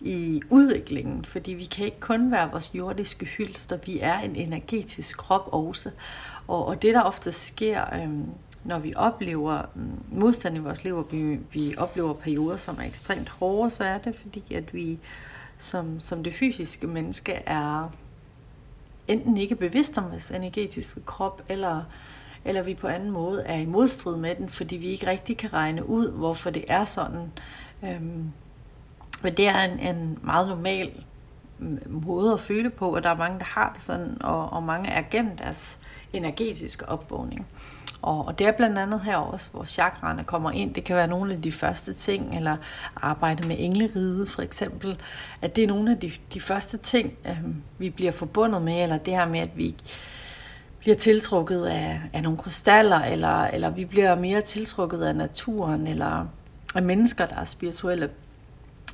i 0.00 0.42
udviklingen, 0.50 1.24
fordi 1.24 1.54
vi 1.54 1.64
kan 1.64 1.84
ikke 1.84 2.00
kun 2.00 2.32
være 2.32 2.50
vores 2.50 2.74
jordiske 2.74 3.26
hylster, 3.26 3.78
vi 3.86 3.98
er 4.00 4.18
en 4.18 4.36
energetisk 4.36 5.16
krop 5.16 5.48
også. 5.52 5.90
Og, 6.48 6.66
og 6.66 6.82
det, 6.82 6.94
der 6.94 7.02
ofte 7.02 7.32
sker, 7.32 7.94
øhm, 7.94 8.26
når 8.64 8.78
vi 8.78 8.92
oplever 8.96 9.62
øhm, 9.76 10.02
modstand 10.10 10.56
i 10.56 10.58
vores 10.58 10.84
liv, 10.84 10.96
og 10.96 11.06
vi, 11.10 11.38
vi 11.52 11.74
oplever 11.78 12.12
perioder, 12.12 12.56
som 12.56 12.76
er 12.80 12.86
ekstremt 12.86 13.28
hårde, 13.28 13.70
så 13.70 13.84
er 13.84 13.98
det 13.98 14.14
fordi, 14.22 14.54
at 14.54 14.74
vi 14.74 14.98
som, 15.62 16.00
som 16.00 16.24
det 16.24 16.34
fysiske 16.34 16.86
menneske 16.86 17.32
er 17.32 17.90
enten 19.08 19.36
ikke 19.36 19.56
bevidst 19.56 19.98
om 19.98 20.10
vores 20.10 20.30
energetiske 20.30 21.00
krop, 21.00 21.42
eller, 21.48 21.82
eller 22.44 22.62
vi 22.62 22.74
på 22.74 22.86
anden 22.86 23.10
måde 23.10 23.42
er 23.42 23.56
i 23.56 23.66
modstrid 23.66 24.16
med 24.16 24.34
den, 24.34 24.48
fordi 24.48 24.76
vi 24.76 24.86
ikke 24.86 25.06
rigtig 25.06 25.36
kan 25.36 25.52
regne 25.52 25.88
ud, 25.88 26.12
hvorfor 26.12 26.50
det 26.50 26.64
er 26.68 26.84
sådan. 26.84 27.32
Øhm, 27.84 28.32
men 29.22 29.36
det 29.36 29.48
er 29.48 29.60
en, 29.60 29.78
en 29.78 30.18
meget 30.22 30.48
normal 30.48 31.04
måde 31.86 32.32
at 32.32 32.40
føle 32.40 32.70
på, 32.70 32.94
og 32.94 33.02
der 33.02 33.10
er 33.10 33.16
mange, 33.16 33.38
der 33.38 33.44
har 33.44 33.72
det 33.74 33.82
sådan, 33.82 34.22
og, 34.22 34.50
og 34.50 34.62
mange 34.62 34.88
er 34.88 35.02
gennem 35.10 35.36
deres 35.36 35.78
energetiske 36.12 36.88
opvågning. 36.88 37.46
Og, 38.02 38.26
og 38.26 38.38
det 38.38 38.46
er 38.46 38.52
blandt 38.52 38.78
andet 38.78 39.00
her 39.00 39.16
også, 39.16 39.48
hvor 39.50 39.64
chakraerne 39.64 40.24
kommer 40.24 40.50
ind. 40.50 40.74
Det 40.74 40.84
kan 40.84 40.96
være 40.96 41.06
nogle 41.08 41.32
af 41.32 41.42
de 41.42 41.52
første 41.52 41.94
ting, 41.94 42.36
eller 42.36 42.56
arbejde 42.96 43.48
med 43.48 43.56
engleride 43.58 44.26
for 44.26 44.42
eksempel. 44.42 44.96
At 45.42 45.56
det 45.56 45.64
er 45.64 45.68
nogle 45.68 45.90
af 45.90 45.98
de, 45.98 46.12
de 46.34 46.40
første 46.40 46.78
ting, 46.78 47.12
øh, 47.26 47.38
vi 47.78 47.90
bliver 47.90 48.12
forbundet 48.12 48.62
med, 48.62 48.82
eller 48.82 48.98
det 48.98 49.14
her 49.14 49.26
med, 49.26 49.40
at 49.40 49.50
vi 49.56 49.76
bliver 50.78 50.96
tiltrukket 50.96 51.64
af, 51.64 52.00
af 52.12 52.22
nogle 52.22 52.38
krystaller, 52.38 52.98
eller, 52.98 53.44
eller 53.44 53.70
vi 53.70 53.84
bliver 53.84 54.14
mere 54.14 54.40
tiltrukket 54.40 55.02
af 55.02 55.16
naturen, 55.16 55.86
eller 55.86 56.26
af 56.74 56.82
mennesker, 56.82 57.26
der 57.26 57.36
er 57.36 57.44
spirituelle, 57.44 58.10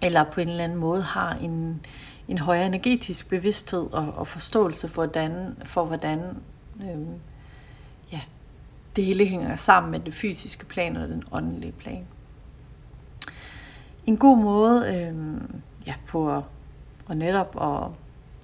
eller 0.03 0.25
på 0.25 0.41
en 0.41 0.49
eller 0.49 0.65
anden 0.65 0.79
måde 0.79 1.03
har 1.03 1.35
en, 1.35 1.81
en 2.29 2.39
højere 2.39 2.67
energetisk 2.67 3.29
bevidsthed 3.29 3.93
og, 3.93 4.13
og 4.17 4.27
forståelse 4.27 4.89
for, 4.89 5.07
hvordan, 5.07 5.57
for 5.65 5.85
hvordan 5.85 6.21
øh, 6.81 6.99
det 8.99 9.07
hele 9.07 9.27
hænger 9.27 9.57
sammen 9.57 9.91
med 9.91 10.01
det 10.01 10.15
fysiske 10.15 10.67
plan 10.67 10.97
og 10.97 11.09
den 11.09 11.23
åndelige 11.33 11.73
plan. 11.73 12.07
En 14.07 14.17
god 14.17 14.39
måde 14.39 14.87
øh, 14.95 15.41
ja, 15.87 15.95
på 16.07 16.37
at, 16.37 16.43
og 17.07 17.17
netop 17.17 17.57
at 17.61 17.91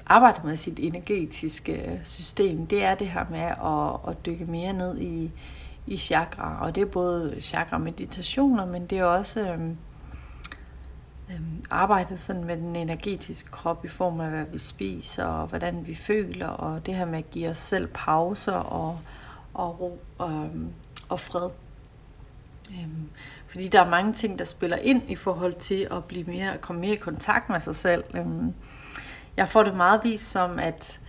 arbejde 0.06 0.46
med 0.46 0.56
sit 0.56 0.78
energetiske 0.78 1.73
øh, 1.73 2.04
system, 2.04 2.66
det 2.66 2.84
er 2.84 2.94
det 2.94 3.08
her 3.08 3.25
med 3.30 3.40
at, 3.40 4.11
at 4.11 4.26
dykke 4.26 4.44
mere 4.44 4.73
ned 4.73 4.99
i, 4.99 5.30
i 5.87 5.96
chakra. 5.96 6.58
Og 6.61 6.75
det 6.75 6.80
er 6.80 6.87
både 6.87 7.37
chakra-meditationer, 7.40 8.66
men 8.66 8.87
det 8.87 8.99
er 8.99 9.04
også 9.04 9.40
øh, 9.40 9.68
øh, 11.30 11.40
arbejdet 11.70 12.20
sådan 12.20 12.44
med 12.44 12.56
den 12.56 12.76
energetiske 12.76 13.50
krop 13.50 13.84
i 13.84 13.88
form 13.88 14.20
af, 14.20 14.30
hvad 14.30 14.44
vi 14.52 14.58
spiser 14.58 15.25
og 15.25 15.46
hvordan 15.46 15.87
vi 15.87 15.94
føler, 15.94 16.49
og 16.49 16.87
det 16.87 16.94
her 16.94 17.04
med 17.04 17.18
at 17.18 17.30
give 17.30 17.50
os 17.50 17.58
selv 17.58 17.88
pauser 17.94 18.56
og, 18.56 18.99
og 19.54 19.80
ro 19.80 19.99
og, 20.18 20.30
øhm, 20.30 20.73
og 21.08 21.20
fred. 21.20 21.49
Øhm, 22.70 23.08
fordi 23.49 23.68
der 23.68 23.80
er 23.80 23.90
mange 23.90 24.12
ting, 24.12 24.38
der 24.38 24.44
spiller 24.44 24.76
ind 24.76 25.02
i 25.08 25.16
forhold 25.16 25.54
til 25.54 25.88
at 25.90 26.04
blive 26.04 26.25
mere, 26.25 26.54
at 26.54 26.61
komme 26.61 26.80
mere 26.80 26.92
i 26.92 26.96
kontakt 26.96 27.49
med 27.49 27.61
sig 27.61 27.76
selv. 27.76 28.04
Øhm, 28.14 28.54
jeg 29.37 29.49
får 29.49 29.62
det 29.62 29.76
meget 29.76 30.00
vist 30.04 30.30
som, 30.30 30.58
at, 30.58 31.00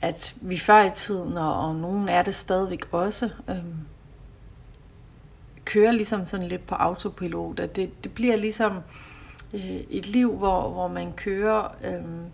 at 0.00 0.34
vi 0.40 0.58
før 0.58 0.82
i 0.82 0.90
tiden, 0.94 1.36
og, 1.36 1.68
og 1.68 1.74
nogen 1.74 2.08
er 2.08 2.22
det 2.22 2.34
stadigvæk 2.34 2.88
også, 2.92 3.30
øhm, 3.48 3.74
kører 5.64 5.92
ligesom 5.92 6.26
sådan 6.26 6.46
lidt 6.46 6.66
på 6.66 6.74
autopilot. 6.74 7.60
At 7.60 7.76
det, 7.76 8.04
det 8.04 8.12
bliver 8.14 8.36
ligesom 8.36 8.80
øh, 9.54 9.80
et 9.90 10.06
liv, 10.06 10.36
hvor, 10.36 10.70
hvor 10.70 10.88
man 10.88 11.12
kører 11.12 11.74
øhm, 11.84 12.24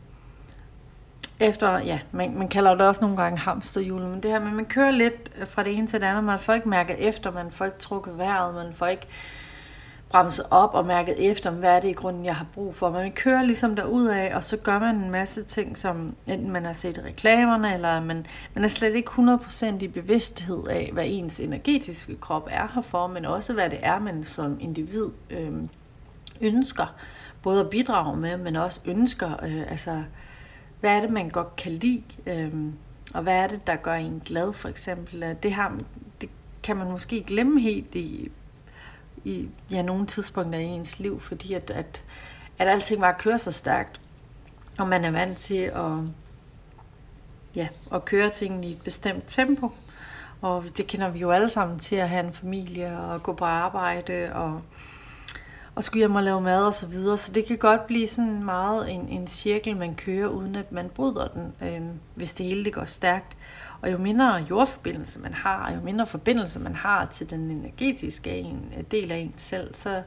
efter, 1.40 1.78
ja, 1.78 2.00
man, 2.12 2.38
man 2.38 2.48
kalder 2.48 2.74
det 2.74 2.86
også 2.86 3.00
nogle 3.00 3.16
gange 3.16 3.38
hamsterhjul, 3.38 4.02
men 4.02 4.22
det 4.22 4.30
her 4.30 4.40
med, 4.40 4.50
man 4.50 4.64
kører 4.64 4.90
lidt 4.90 5.30
øh, 5.38 5.46
fra 5.46 5.62
det 5.62 5.76
ene 5.76 5.86
til 5.86 6.00
det 6.00 6.06
andet, 6.06 6.24
man 6.24 6.38
får 6.38 6.52
ikke 6.52 6.68
mærket 6.68 7.08
efter, 7.08 7.32
man 7.32 7.50
får 7.50 7.64
ikke 7.64 7.78
trukket 7.78 8.18
vejret, 8.18 8.54
man 8.54 8.72
får 8.74 8.86
ikke 8.86 9.06
bremset 10.14 10.44
op 10.50 10.74
og 10.74 10.86
mærket 10.86 11.30
efter, 11.30 11.50
hvad 11.50 11.76
er 11.76 11.80
det 11.80 11.88
i 11.88 11.92
grunden, 11.92 12.24
jeg 12.24 12.36
har 12.36 12.46
brug 12.54 12.74
for. 12.74 12.90
Man 12.90 13.12
kører 13.12 13.42
ligesom 13.42 13.78
af, 14.10 14.32
og 14.34 14.44
så 14.44 14.56
gør 14.56 14.78
man 14.78 14.96
en 14.96 15.10
masse 15.10 15.42
ting, 15.42 15.78
som 15.78 16.14
enten 16.26 16.50
man 16.50 16.64
har 16.64 16.72
set 16.72 16.96
i 16.96 17.00
reklamerne, 17.00 17.74
eller 17.74 18.00
man, 18.00 18.26
man 18.54 18.64
er 18.64 18.68
slet 18.68 18.94
ikke 18.94 19.10
100% 19.10 19.66
i 19.80 19.88
bevidsthed 19.88 20.66
af, 20.70 20.90
hvad 20.92 21.04
ens 21.06 21.40
energetiske 21.40 22.16
krop 22.16 22.48
er 22.50 22.68
herfor, 22.74 23.06
men 23.06 23.24
også 23.24 23.52
hvad 23.52 23.70
det 23.70 23.78
er, 23.82 23.98
man 23.98 24.24
som 24.24 24.56
individ 24.60 25.06
øh, 25.30 25.52
ønsker. 26.40 26.94
Både 27.42 27.60
at 27.60 27.70
bidrage 27.70 28.16
med, 28.16 28.36
men 28.36 28.56
også 28.56 28.80
ønsker, 28.86 29.44
øh, 29.44 29.70
altså 29.70 30.02
hvad 30.84 30.96
er 30.96 31.00
det, 31.00 31.10
man 31.10 31.28
godt 31.28 31.56
kan 31.56 31.72
lide, 31.72 32.02
øh, 32.26 32.52
og 33.14 33.22
hvad 33.22 33.34
er 33.34 33.46
det, 33.46 33.66
der 33.66 33.76
gør 33.76 33.94
en 33.94 34.22
glad, 34.24 34.52
for 34.52 34.68
eksempel. 34.68 35.22
Øh, 35.22 35.34
det, 35.42 35.52
har, 35.52 35.78
det 36.20 36.30
kan 36.62 36.76
man 36.76 36.90
måske 36.90 37.22
glemme 37.22 37.60
helt 37.60 37.94
i 37.94 38.30
i 39.24 39.48
ja, 39.70 39.82
nogle 39.82 40.06
tidspunkter 40.06 40.58
i 40.58 40.64
ens 40.64 40.98
liv, 41.00 41.20
fordi 41.20 41.54
at, 41.54 41.70
at, 41.70 42.02
at 42.58 42.68
alting 42.68 43.00
bare 43.00 43.14
kører 43.18 43.36
så 43.36 43.52
stærkt, 43.52 44.00
og 44.78 44.88
man 44.88 45.04
er 45.04 45.10
vant 45.10 45.38
til 45.38 45.62
at, 45.62 45.98
ja, 47.54 47.68
at 47.94 48.04
køre 48.04 48.30
tingene 48.30 48.66
i 48.66 48.72
et 48.72 48.82
bestemt 48.84 49.24
tempo. 49.26 49.72
Og 50.40 50.64
det 50.76 50.86
kender 50.86 51.10
vi 51.10 51.18
jo 51.18 51.30
alle 51.30 51.48
sammen 51.48 51.78
til 51.78 51.96
at 51.96 52.08
have 52.08 52.26
en 52.26 52.34
familie 52.34 52.98
og 52.98 53.22
gå 53.22 53.32
på 53.32 53.44
arbejde 53.44 54.32
og, 54.34 54.62
og 55.74 55.84
skulle 55.84 56.00
hjem 56.00 56.14
og 56.14 56.22
lave 56.22 56.40
mad 56.40 56.66
og 56.66 56.74
så 56.74 56.86
videre. 56.86 57.18
Så 57.18 57.32
det 57.32 57.44
kan 57.44 57.58
godt 57.58 57.86
blive 57.86 58.08
sådan 58.08 58.44
meget 58.44 58.90
en, 58.90 59.08
en 59.08 59.26
cirkel, 59.26 59.76
man 59.76 59.94
kører, 59.94 60.28
uden 60.28 60.56
at 60.56 60.72
man 60.72 60.88
bryder 60.88 61.28
den, 61.28 61.54
øh, 61.68 61.80
hvis 62.14 62.34
det 62.34 62.46
hele 62.46 62.64
det 62.64 62.72
går 62.72 62.84
stærkt. 62.84 63.36
Og 63.80 63.92
jo 63.92 63.98
mindre 63.98 64.34
jordforbindelse 64.50 65.20
man 65.20 65.34
har, 65.34 65.66
og 65.66 65.74
jo 65.74 65.80
mindre 65.80 66.06
forbindelse 66.06 66.60
man 66.60 66.74
har 66.74 67.06
til 67.06 67.30
den 67.30 67.50
energetiske 67.50 68.30
en, 68.30 68.72
øh, 68.78 68.84
del 68.90 69.12
af 69.12 69.16
en 69.16 69.34
selv, 69.36 69.74
så, 69.74 70.02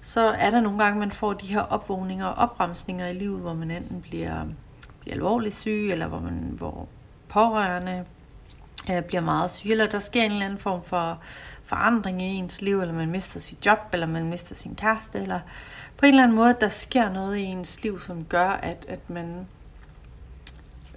så 0.00 0.20
er 0.20 0.50
der 0.50 0.60
nogle 0.60 0.84
gange, 0.84 0.98
man 0.98 1.10
får 1.10 1.32
de 1.32 1.46
her 1.46 1.60
opvågninger 1.60 2.26
og 2.26 2.34
opbremsninger 2.34 3.06
i 3.06 3.14
livet, 3.14 3.40
hvor 3.40 3.54
man 3.54 3.70
enten 3.70 4.00
bliver, 4.00 4.44
bliver 5.00 5.14
alvorligt 5.14 5.54
syg, 5.54 5.88
eller 5.92 6.06
hvor, 6.06 6.20
man, 6.20 6.54
hvor 6.58 6.88
pårørende 7.28 8.04
øh, 8.90 9.02
bliver 9.02 9.20
meget 9.20 9.50
syge, 9.50 9.72
eller 9.72 9.86
der 9.86 9.98
sker 9.98 10.22
en 10.22 10.32
eller 10.32 10.44
anden 10.44 10.58
form 10.58 10.82
for 10.82 11.18
forandring 11.64 12.22
i 12.22 12.24
ens 12.24 12.62
liv, 12.62 12.80
eller 12.80 12.94
man 12.94 13.10
mister 13.10 13.40
sit 13.40 13.66
job, 13.66 13.78
eller 13.92 14.06
man 14.06 14.28
mister 14.28 14.54
sin 14.54 14.74
kæreste, 14.74 15.18
eller 15.18 15.40
på 15.96 16.06
en 16.06 16.12
eller 16.12 16.22
anden 16.22 16.36
måde, 16.36 16.56
der 16.60 16.68
sker 16.68 17.12
noget 17.12 17.36
i 17.36 17.42
ens 17.42 17.82
liv, 17.82 18.00
som 18.00 18.24
gør, 18.24 18.48
at, 18.48 18.86
at 18.88 19.10
man 19.10 19.46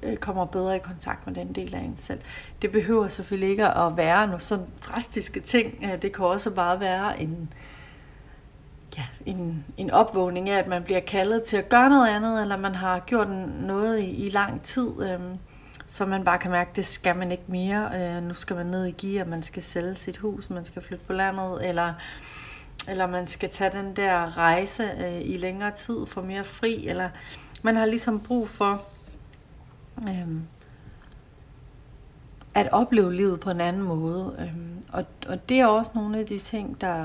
øh, 0.03 0.17
kommer 0.17 0.45
bedre 0.45 0.75
i 0.75 0.79
kontakt 0.79 1.27
med 1.27 1.35
den 1.35 1.53
del 1.53 1.75
af 1.75 1.79
en 1.79 1.97
selv. 1.97 2.19
Det 2.61 2.71
behøver 2.71 3.07
selvfølgelig 3.07 3.49
ikke 3.49 3.65
at 3.67 3.97
være 3.97 4.27
nogle 4.27 4.41
sådan 4.41 4.65
drastiske 4.81 5.39
ting. 5.39 5.83
Øh, 5.83 6.01
det 6.01 6.13
kan 6.13 6.25
også 6.25 6.51
bare 6.51 6.79
være 6.79 7.21
en, 7.21 7.53
ja, 8.97 9.03
en, 9.25 9.65
en 9.77 9.91
opvågning 9.91 10.49
af, 10.49 10.59
at 10.59 10.67
man 10.67 10.83
bliver 10.83 10.99
kaldet 10.99 11.43
til 11.43 11.57
at 11.57 11.69
gøre 11.69 11.89
noget 11.89 12.07
andet, 12.07 12.41
eller 12.41 12.57
man 12.57 12.75
har 12.75 12.99
gjort 12.99 13.27
noget 13.61 13.99
i, 14.03 14.27
i 14.27 14.29
lang 14.29 14.61
tid, 14.61 14.89
øh, 15.01 15.19
så 15.87 16.05
man 16.05 16.23
bare 16.23 16.37
kan 16.37 16.51
mærke, 16.51 16.69
at 16.69 16.75
det 16.75 16.85
skal 16.85 17.15
man 17.15 17.31
ikke 17.31 17.43
mere. 17.47 17.91
Øh, 17.95 18.23
nu 18.23 18.33
skal 18.33 18.55
man 18.55 18.65
ned 18.65 18.85
i 18.85 18.91
gear, 18.91 19.25
man 19.25 19.43
skal 19.43 19.63
sælge 19.63 19.95
sit 19.95 20.17
hus, 20.17 20.49
man 20.49 20.65
skal 20.65 20.81
flytte 20.81 21.05
på 21.05 21.13
landet, 21.13 21.69
eller 21.69 21.93
eller 22.87 23.07
man 23.07 23.27
skal 23.27 23.49
tage 23.49 23.77
den 23.77 23.95
der 23.95 24.37
rejse 24.37 24.83
øh, 24.83 25.21
i 25.21 25.37
længere 25.37 25.71
tid, 25.71 26.05
for 26.05 26.21
mere 26.21 26.43
fri, 26.43 26.87
eller 26.87 27.09
man 27.61 27.75
har 27.75 27.85
ligesom 27.85 28.19
brug 28.19 28.49
for 28.49 28.81
øh, 30.07 30.27
at 32.53 32.69
opleve 32.71 33.13
livet 33.13 33.39
på 33.39 33.49
en 33.49 33.61
anden 33.61 33.81
måde. 33.81 34.35
Øh, 34.39 34.53
og, 34.91 35.05
og 35.27 35.49
det 35.49 35.59
er 35.59 35.65
også 35.65 35.91
nogle 35.95 36.19
af 36.19 36.25
de 36.25 36.39
ting, 36.39 36.81
der, 36.81 37.03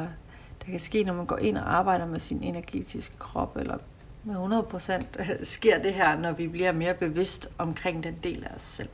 der 0.60 0.70
kan 0.70 0.80
ske, 0.80 1.04
når 1.04 1.14
man 1.14 1.26
går 1.26 1.38
ind 1.38 1.58
og 1.58 1.74
arbejder 1.76 2.06
med 2.06 2.20
sin 2.20 2.42
energetiske 2.42 3.16
krop, 3.18 3.56
eller 3.56 3.78
med 4.24 4.36
100% 4.36 5.20
øh, 5.20 5.30
sker 5.42 5.82
det 5.82 5.94
her, 5.94 6.18
når 6.18 6.32
vi 6.32 6.48
bliver 6.48 6.72
mere 6.72 6.94
bevidst 6.94 7.48
omkring 7.58 8.04
den 8.04 8.16
del 8.22 8.44
af 8.44 8.54
os 8.54 8.60
selv. 8.62 8.88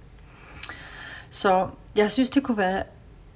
Så 1.30 1.68
jeg 1.96 2.10
synes, 2.10 2.30
det 2.30 2.42
kunne 2.42 2.56
være 2.56 2.82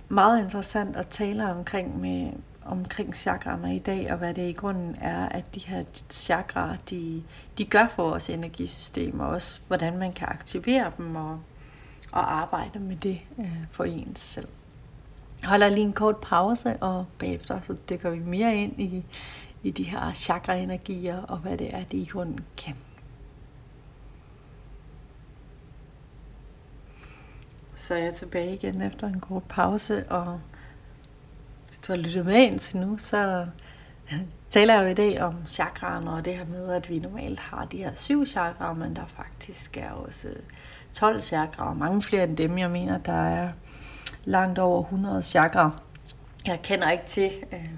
meget 0.09 0.43
interessant 0.43 0.97
at 0.97 1.07
tale 1.09 1.51
omkring 1.51 2.01
med, 2.01 2.33
omkring 2.65 3.17
chakraerne 3.17 3.77
i 3.77 3.79
dag, 3.79 4.13
og 4.13 4.19
hvad 4.19 4.35
det 4.35 4.49
i 4.49 4.53
grunden 4.53 4.97
er, 5.01 5.29
at 5.29 5.55
de 5.55 5.61
her 5.61 5.85
chakraer, 6.11 6.77
de, 6.91 7.23
de 7.59 7.65
gør 7.65 7.87
for 7.95 8.03
vores 8.03 8.31
energisystem, 8.31 9.21
og 9.21 9.29
også 9.29 9.61
hvordan 9.67 9.99
man 9.99 10.13
kan 10.13 10.29
aktivere 10.31 10.93
dem 10.99 11.17
og, 11.17 11.41
og 12.13 12.33
arbejde 12.33 12.79
med 12.79 12.97
det 12.97 13.21
øh, 13.39 13.57
for 13.71 13.85
ens 13.85 14.21
selv. 14.21 14.49
Jeg 15.41 15.49
holder 15.49 15.69
lige 15.69 15.85
en 15.85 15.93
kort 15.93 16.17
pause, 16.17 16.77
og 16.81 17.07
bagefter 17.19 17.61
så 17.67 17.77
dykker 17.91 18.11
vi 18.11 18.19
mere 18.19 18.57
ind 18.57 18.81
i, 18.81 19.05
i 19.63 19.71
de 19.71 19.83
her 19.83 20.13
chakra-energier, 20.13 21.23
og 21.23 21.39
hvad 21.39 21.59
det 21.59 21.75
er, 21.75 21.85
de 21.85 21.97
i 21.97 22.07
grunden 22.07 22.45
kan. 22.57 22.75
Så 27.77 27.95
er 27.95 27.99
jeg 27.99 28.15
tilbage 28.15 28.55
igen 28.55 28.83
efter 28.83 29.07
en 29.07 29.21
kort 29.21 29.43
pause, 29.43 30.05
og 30.11 30.41
du 31.87 31.93
har 31.93 31.97
lyttet 31.97 32.27
med 32.27 32.37
indtil 32.37 32.79
nu, 32.79 32.99
så 32.99 33.47
taler 34.51 34.75
jeg 34.75 34.85
jo 34.85 34.89
i 34.89 34.95
dag 34.95 35.23
om 35.23 35.35
chakraen 35.47 36.09
og 36.09 36.25
det 36.25 36.37
her 36.37 36.45
med, 36.45 36.73
at 36.73 36.91
vi 36.91 36.99
normalt 36.99 37.41
har 37.41 37.65
de 37.65 37.77
her 37.77 37.95
syv 37.95 38.27
chakraer, 38.27 38.75
men 38.75 38.97
der 38.97 39.07
faktisk 39.07 39.77
er 39.77 39.91
også 39.91 40.29
12 40.93 41.21
chakraer, 41.21 41.75
mange 41.75 42.03
flere 42.03 42.25
end 42.25 42.37
dem. 42.37 42.59
Jeg 42.59 42.71
mener, 42.71 42.99
der 42.99 43.13
er 43.13 43.53
langt 44.25 44.59
over 44.59 44.83
100 44.83 45.23
chakraer. 45.23 45.71
Jeg 46.47 46.61
kender 46.63 46.91
ikke 46.91 47.07
til 47.07 47.31
øh, 47.53 47.69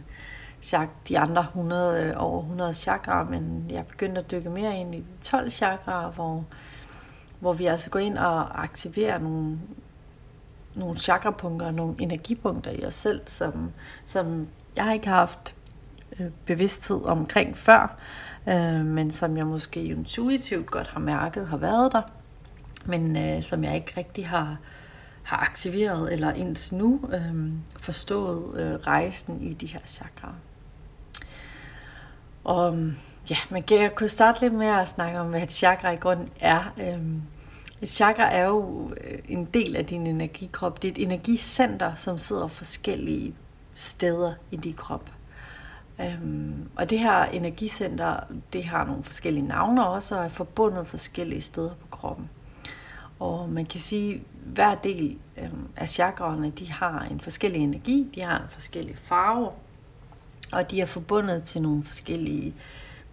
de 1.08 1.18
andre 1.18 1.42
100, 1.42 2.04
øh, 2.04 2.12
over 2.16 2.40
100 2.40 2.74
chakraer, 2.74 3.24
men 3.24 3.66
jeg 3.70 3.86
begyndte 3.86 4.20
at 4.20 4.30
dykke 4.30 4.50
mere 4.50 4.76
ind 4.76 4.94
i 4.94 4.98
de 4.98 5.04
12 5.20 5.50
chakraer, 5.50 6.10
hvor, 6.10 6.44
hvor 7.40 7.52
vi 7.52 7.66
altså 7.66 7.90
går 7.90 7.98
ind 7.98 8.18
og 8.18 8.62
aktiverer 8.62 9.18
nogle 9.18 9.58
nogle 10.74 10.98
chakrapunkter, 10.98 11.70
nogle 11.70 11.94
energipunkter 11.98 12.70
i 12.70 12.84
os 12.84 12.94
selv, 12.94 13.20
som, 13.26 13.72
som 14.04 14.48
jeg 14.76 14.94
ikke 14.94 15.08
har 15.08 15.16
haft 15.16 15.54
øh, 16.20 16.26
bevidsthed 16.46 17.04
omkring 17.04 17.56
før, 17.56 17.96
øh, 18.48 18.84
men 18.86 19.10
som 19.10 19.36
jeg 19.36 19.46
måske 19.46 19.84
intuitivt 19.84 20.66
godt 20.70 20.88
har 20.88 21.00
mærket 21.00 21.46
har 21.46 21.56
været 21.56 21.92
der, 21.92 22.02
men 22.84 23.16
øh, 23.16 23.42
som 23.42 23.64
jeg 23.64 23.74
ikke 23.74 23.92
rigtig 23.96 24.28
har, 24.28 24.56
har 25.22 25.36
aktiveret 25.36 26.12
eller 26.12 26.32
indtil 26.32 26.76
nu 26.76 27.00
øh, 27.12 27.52
forstået 27.80 28.60
øh, 28.60 28.74
rejsen 28.74 29.42
i 29.42 29.52
de 29.52 29.66
her 29.66 29.80
chakraer. 29.86 30.34
Og 32.44 32.72
øhm, 32.72 32.96
ja, 33.30 33.36
man 33.50 33.62
kan, 33.62 33.80
jeg 33.80 33.94
kunne 33.94 34.08
starte 34.08 34.40
lidt 34.40 34.52
med 34.52 34.66
at 34.66 34.88
snakke 34.88 35.20
om, 35.20 35.28
hvad 35.28 35.42
et 35.42 35.52
chakra 35.52 35.90
i 35.90 35.96
grunden 35.96 36.28
er. 36.40 36.74
Øhm, 36.80 37.22
et 37.82 37.88
chakra 37.88 38.32
er 38.32 38.44
jo 38.44 38.90
øh, 39.04 39.18
en 39.28 39.44
del 39.44 39.76
af 39.76 39.86
din 39.86 40.06
energikrop. 40.06 40.82
Det 40.82 40.88
er 40.88 40.92
et 40.92 41.02
energicenter, 41.02 41.94
som 41.94 42.18
sidder 42.18 42.48
forskellige 42.48 43.34
steder 43.74 44.34
i 44.50 44.56
din 44.56 44.74
krop. 44.74 45.10
Øhm, 46.00 46.68
og 46.76 46.90
det 46.90 46.98
her 46.98 47.24
energicenter, 47.24 48.16
det 48.52 48.64
har 48.64 48.84
nogle 48.84 49.04
forskellige 49.04 49.46
navne 49.46 49.86
også, 49.86 50.18
og 50.18 50.24
er 50.24 50.28
forbundet 50.28 50.86
forskellige 50.86 51.40
steder 51.40 51.74
på 51.80 51.86
kroppen. 51.90 52.30
Og 53.18 53.48
man 53.48 53.66
kan 53.66 53.80
sige, 53.80 54.14
at 54.14 54.20
hver 54.44 54.74
del 54.74 55.18
øhm, 55.38 55.68
af 55.76 55.88
chakraerne, 55.88 56.50
de 56.50 56.72
har 56.72 57.06
en 57.10 57.20
forskellig 57.20 57.60
energi, 57.60 58.10
de 58.14 58.20
har 58.20 58.38
en 58.38 58.48
forskellig 58.48 58.98
farve, 58.98 59.50
og 60.52 60.70
de 60.70 60.80
er 60.80 60.86
forbundet 60.86 61.42
til 61.42 61.62
nogle 61.62 61.82
forskellige 61.82 62.54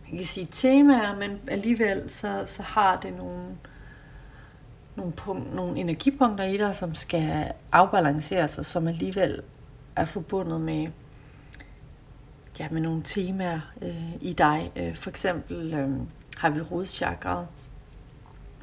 man 0.09 0.17
kan 0.17 0.27
sige, 0.27 0.47
temaer, 0.51 1.15
men 1.15 1.39
alligevel 1.47 2.09
så, 2.09 2.43
så 2.45 2.63
har 2.63 2.99
det 2.99 3.17
nogle, 3.17 3.45
nogle, 4.95 5.11
punkt, 5.11 5.55
nogle 5.55 5.79
energipunkter 5.79 6.43
i 6.43 6.57
dig, 6.57 6.75
som 6.75 6.95
skal 6.95 7.51
afbalanceres, 7.71 8.57
og 8.57 8.65
som 8.65 8.87
alligevel 8.87 9.41
er 9.95 10.05
forbundet 10.05 10.61
med, 10.61 10.87
ja, 12.59 12.67
med 12.71 12.81
nogle 12.81 13.03
temaer 13.03 13.59
øh, 13.81 14.13
i 14.21 14.33
dig. 14.33 14.71
Øh, 14.75 14.95
for 14.95 15.09
eksempel 15.09 15.73
øh, 15.73 15.89
har 16.37 16.49
vi 16.49 16.61
rodchakraet. 16.61 17.47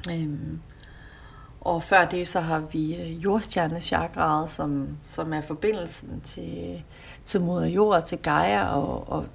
Øh, 0.09 0.29
og 1.61 1.83
før 1.83 2.05
det, 2.05 2.27
så 2.27 2.39
har 2.39 2.59
vi 2.59 2.95
øh, 2.95 3.23
jordstjernechakraet, 3.23 4.51
som, 4.51 4.97
som 5.03 5.33
er 5.33 5.41
forbindelsen 5.41 6.21
til, 6.21 6.83
til 7.27 7.41
moder 7.41 7.67
jord, 7.67 8.05
til 8.05 8.17
Gaia, 8.17 8.65
og, 8.65 9.09
og 9.11 9.25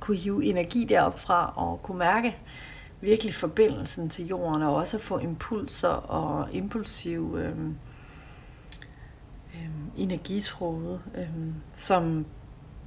kunne 0.00 0.16
hive 0.16 0.44
energi 0.44 0.84
derop 0.84 1.18
fra 1.18 1.52
og 1.56 1.82
kunne 1.82 1.98
mærke 1.98 2.36
virkelig 3.00 3.34
forbindelsen 3.34 4.08
til 4.08 4.26
jorden, 4.26 4.62
og 4.62 4.74
også 4.74 4.98
få 4.98 5.18
impulser 5.18 5.88
og 5.88 6.48
impulsive 6.52 7.42
øh, 7.42 7.58
øh, 9.54 9.70
energitråde, 9.96 11.00
øh, 11.14 11.28
som 11.74 12.26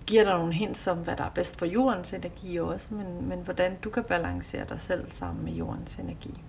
giver 0.05 0.23
dig 0.23 0.33
nogle 0.33 0.53
hints 0.53 0.87
om, 0.87 0.97
hvad 0.97 1.15
der 1.15 1.23
er 1.23 1.29
bedst 1.29 1.59
for 1.59 1.65
jordens 1.65 2.13
energi 2.13 2.57
også, 2.57 2.93
men, 2.93 3.29
men 3.29 3.39
hvordan 3.39 3.75
du 3.83 3.89
kan 3.89 4.03
balancere 4.03 4.65
dig 4.69 4.79
selv 4.81 5.11
sammen 5.11 5.45
med 5.45 5.53
jordens 5.53 5.95
energi. 5.95 6.41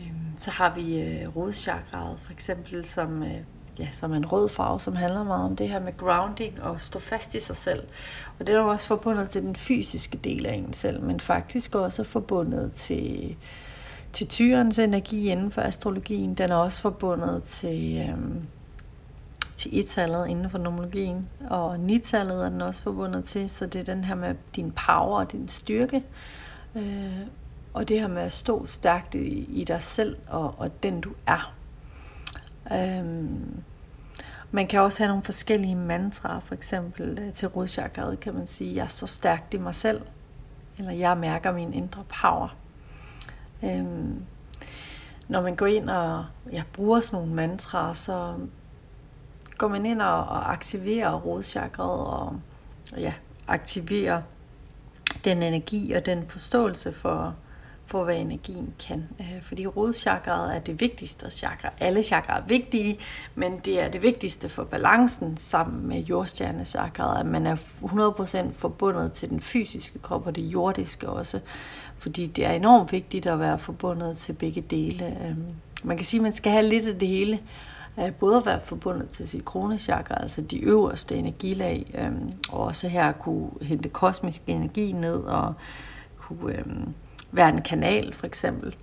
Øhm, 0.00 0.38
så 0.38 0.50
har 0.50 0.74
vi 0.74 1.00
øh, 1.00 1.36
rodchakraet 1.36 2.18
for 2.20 2.32
eksempel, 2.32 2.84
som, 2.84 3.22
øh, 3.22 3.40
ja, 3.78 3.88
som 3.92 4.12
en 4.12 4.26
rød 4.26 4.48
farve, 4.48 4.80
som 4.80 4.96
handler 4.96 5.24
meget 5.24 5.44
om 5.44 5.56
det 5.56 5.68
her 5.68 5.80
med 5.80 5.96
grounding 5.96 6.62
og 6.62 6.80
stå 6.80 6.98
fast 6.98 7.34
i 7.34 7.40
sig 7.40 7.56
selv. 7.56 7.82
Og 8.38 8.46
det 8.46 8.54
er 8.54 8.58
jo 8.58 8.68
også 8.68 8.86
forbundet 8.86 9.28
til 9.30 9.42
den 9.42 9.56
fysiske 9.56 10.18
del 10.18 10.46
af 10.46 10.52
en 10.52 10.72
selv, 10.72 11.02
men 11.02 11.20
faktisk 11.20 11.74
også 11.74 12.04
forbundet 12.04 12.72
til, 12.72 13.36
til 14.12 14.28
tyrens 14.28 14.78
energi 14.78 15.30
inden 15.30 15.50
for 15.50 15.62
astrologien. 15.62 16.34
Den 16.34 16.50
er 16.50 16.56
også 16.56 16.80
forbundet 16.80 17.44
til, 17.44 18.08
øhm, 18.08 18.42
til 19.56 19.78
et-tallet 19.80 20.28
inden 20.28 20.50
for 20.50 20.58
numerologien, 20.58 21.28
og 21.50 21.80
ni-tallet 21.80 22.44
er 22.44 22.48
den 22.48 22.60
også 22.60 22.82
forbundet 22.82 23.24
til, 23.24 23.50
så 23.50 23.66
det 23.66 23.80
er 23.80 23.84
den 23.84 24.04
her 24.04 24.14
med 24.14 24.34
din 24.56 24.72
power 24.72 25.20
og 25.20 25.32
din 25.32 25.48
styrke, 25.48 26.02
øh, 26.74 27.20
og 27.74 27.88
det 27.88 28.00
her 28.00 28.08
med 28.08 28.22
at 28.22 28.32
stå 28.32 28.66
stærkt 28.66 29.14
i, 29.14 29.60
i 29.60 29.64
dig 29.64 29.82
selv 29.82 30.16
og, 30.28 30.54
og 30.58 30.82
den 30.82 31.00
du 31.00 31.10
er. 31.26 31.54
Øhm, 32.72 33.62
man 34.50 34.66
kan 34.66 34.80
også 34.80 35.02
have 35.02 35.08
nogle 35.08 35.24
forskellige 35.24 35.76
mantraer, 35.76 36.40
for 36.40 36.54
eksempel 36.54 37.18
øh, 37.18 37.32
til 37.32 37.48
rodchakraet 37.48 38.20
kan 38.20 38.34
man 38.34 38.46
sige, 38.46 38.76
jeg 38.76 38.84
er 38.84 38.88
så 38.88 39.06
stærkt 39.06 39.54
i 39.54 39.58
mig 39.58 39.74
selv, 39.74 40.00
eller 40.78 40.92
jeg 40.92 41.16
mærker 41.16 41.52
min 41.52 41.74
indre 41.74 42.04
power. 42.22 42.56
Øhm, 43.64 44.24
når 45.28 45.40
man 45.42 45.56
går 45.56 45.66
ind 45.66 45.90
og 45.90 46.24
ja, 46.52 46.62
bruger 46.72 47.00
sådan 47.00 47.18
nogle 47.18 47.34
mantraer, 47.34 47.92
så 47.92 48.34
går 49.58 49.68
man 49.68 49.86
ind 49.86 50.02
og, 50.02 50.18
og 50.18 50.52
aktiverer 50.52 51.14
rodchakraet 51.14 52.06
og, 52.06 52.40
og 52.92 53.00
ja, 53.00 53.14
aktiverer 53.48 54.22
den 55.24 55.42
energi 55.42 55.92
og 55.92 56.06
den 56.06 56.24
forståelse 56.28 56.92
for, 56.92 57.34
på, 57.88 58.04
hvad 58.04 58.16
energien 58.16 58.74
kan. 58.86 59.08
Øh, 59.20 59.42
fordi 59.42 59.66
rodchakraet 59.66 60.56
er 60.56 60.60
det 60.60 60.80
vigtigste 60.80 61.30
chakra. 61.30 61.70
Alle 61.80 62.02
chakra 62.02 62.38
er 62.38 62.42
vigtige, 62.46 62.98
men 63.34 63.58
det 63.58 63.80
er 63.80 63.88
det 63.88 64.02
vigtigste 64.02 64.48
for 64.48 64.64
balancen 64.64 65.36
sammen 65.36 65.88
med 65.88 66.00
jordstjernechakraet, 66.00 67.20
at 67.20 67.26
man 67.26 67.46
er 67.46 67.56
100% 67.56 68.52
forbundet 68.56 69.12
til 69.12 69.30
den 69.30 69.40
fysiske 69.40 69.98
krop 69.98 70.26
og 70.26 70.36
det 70.36 70.42
jordiske 70.42 71.08
også. 71.08 71.40
Fordi 71.98 72.26
det 72.26 72.46
er 72.46 72.52
enormt 72.52 72.92
vigtigt 72.92 73.26
at 73.26 73.40
være 73.40 73.58
forbundet 73.58 74.18
til 74.18 74.32
begge 74.32 74.60
dele. 74.60 75.16
Øhm, 75.26 75.44
man 75.82 75.96
kan 75.96 76.06
sige, 76.06 76.18
at 76.18 76.22
man 76.22 76.34
skal 76.34 76.52
have 76.52 76.66
lidt 76.66 76.86
af 76.86 76.98
det 76.98 77.08
hele 77.08 77.40
øh, 77.98 78.12
både 78.12 78.36
at 78.36 78.46
være 78.46 78.60
forbundet 78.60 79.10
til 79.10 79.28
sit 79.28 79.44
kronechakra, 79.44 80.22
altså 80.22 80.42
de 80.42 80.58
øverste 80.58 81.14
energilag, 81.14 81.90
øhm, 81.98 82.32
og 82.52 82.60
også 82.60 82.88
her 82.88 83.12
kunne 83.12 83.50
hente 83.62 83.88
kosmisk 83.88 84.42
energi 84.46 84.92
ned 84.92 85.18
og 85.18 85.54
kunne 86.16 86.58
øhm, 86.58 86.94
være 87.32 87.48
en 87.48 87.62
kanal 87.62 88.14
for 88.14 88.26
eksempel. 88.26 88.76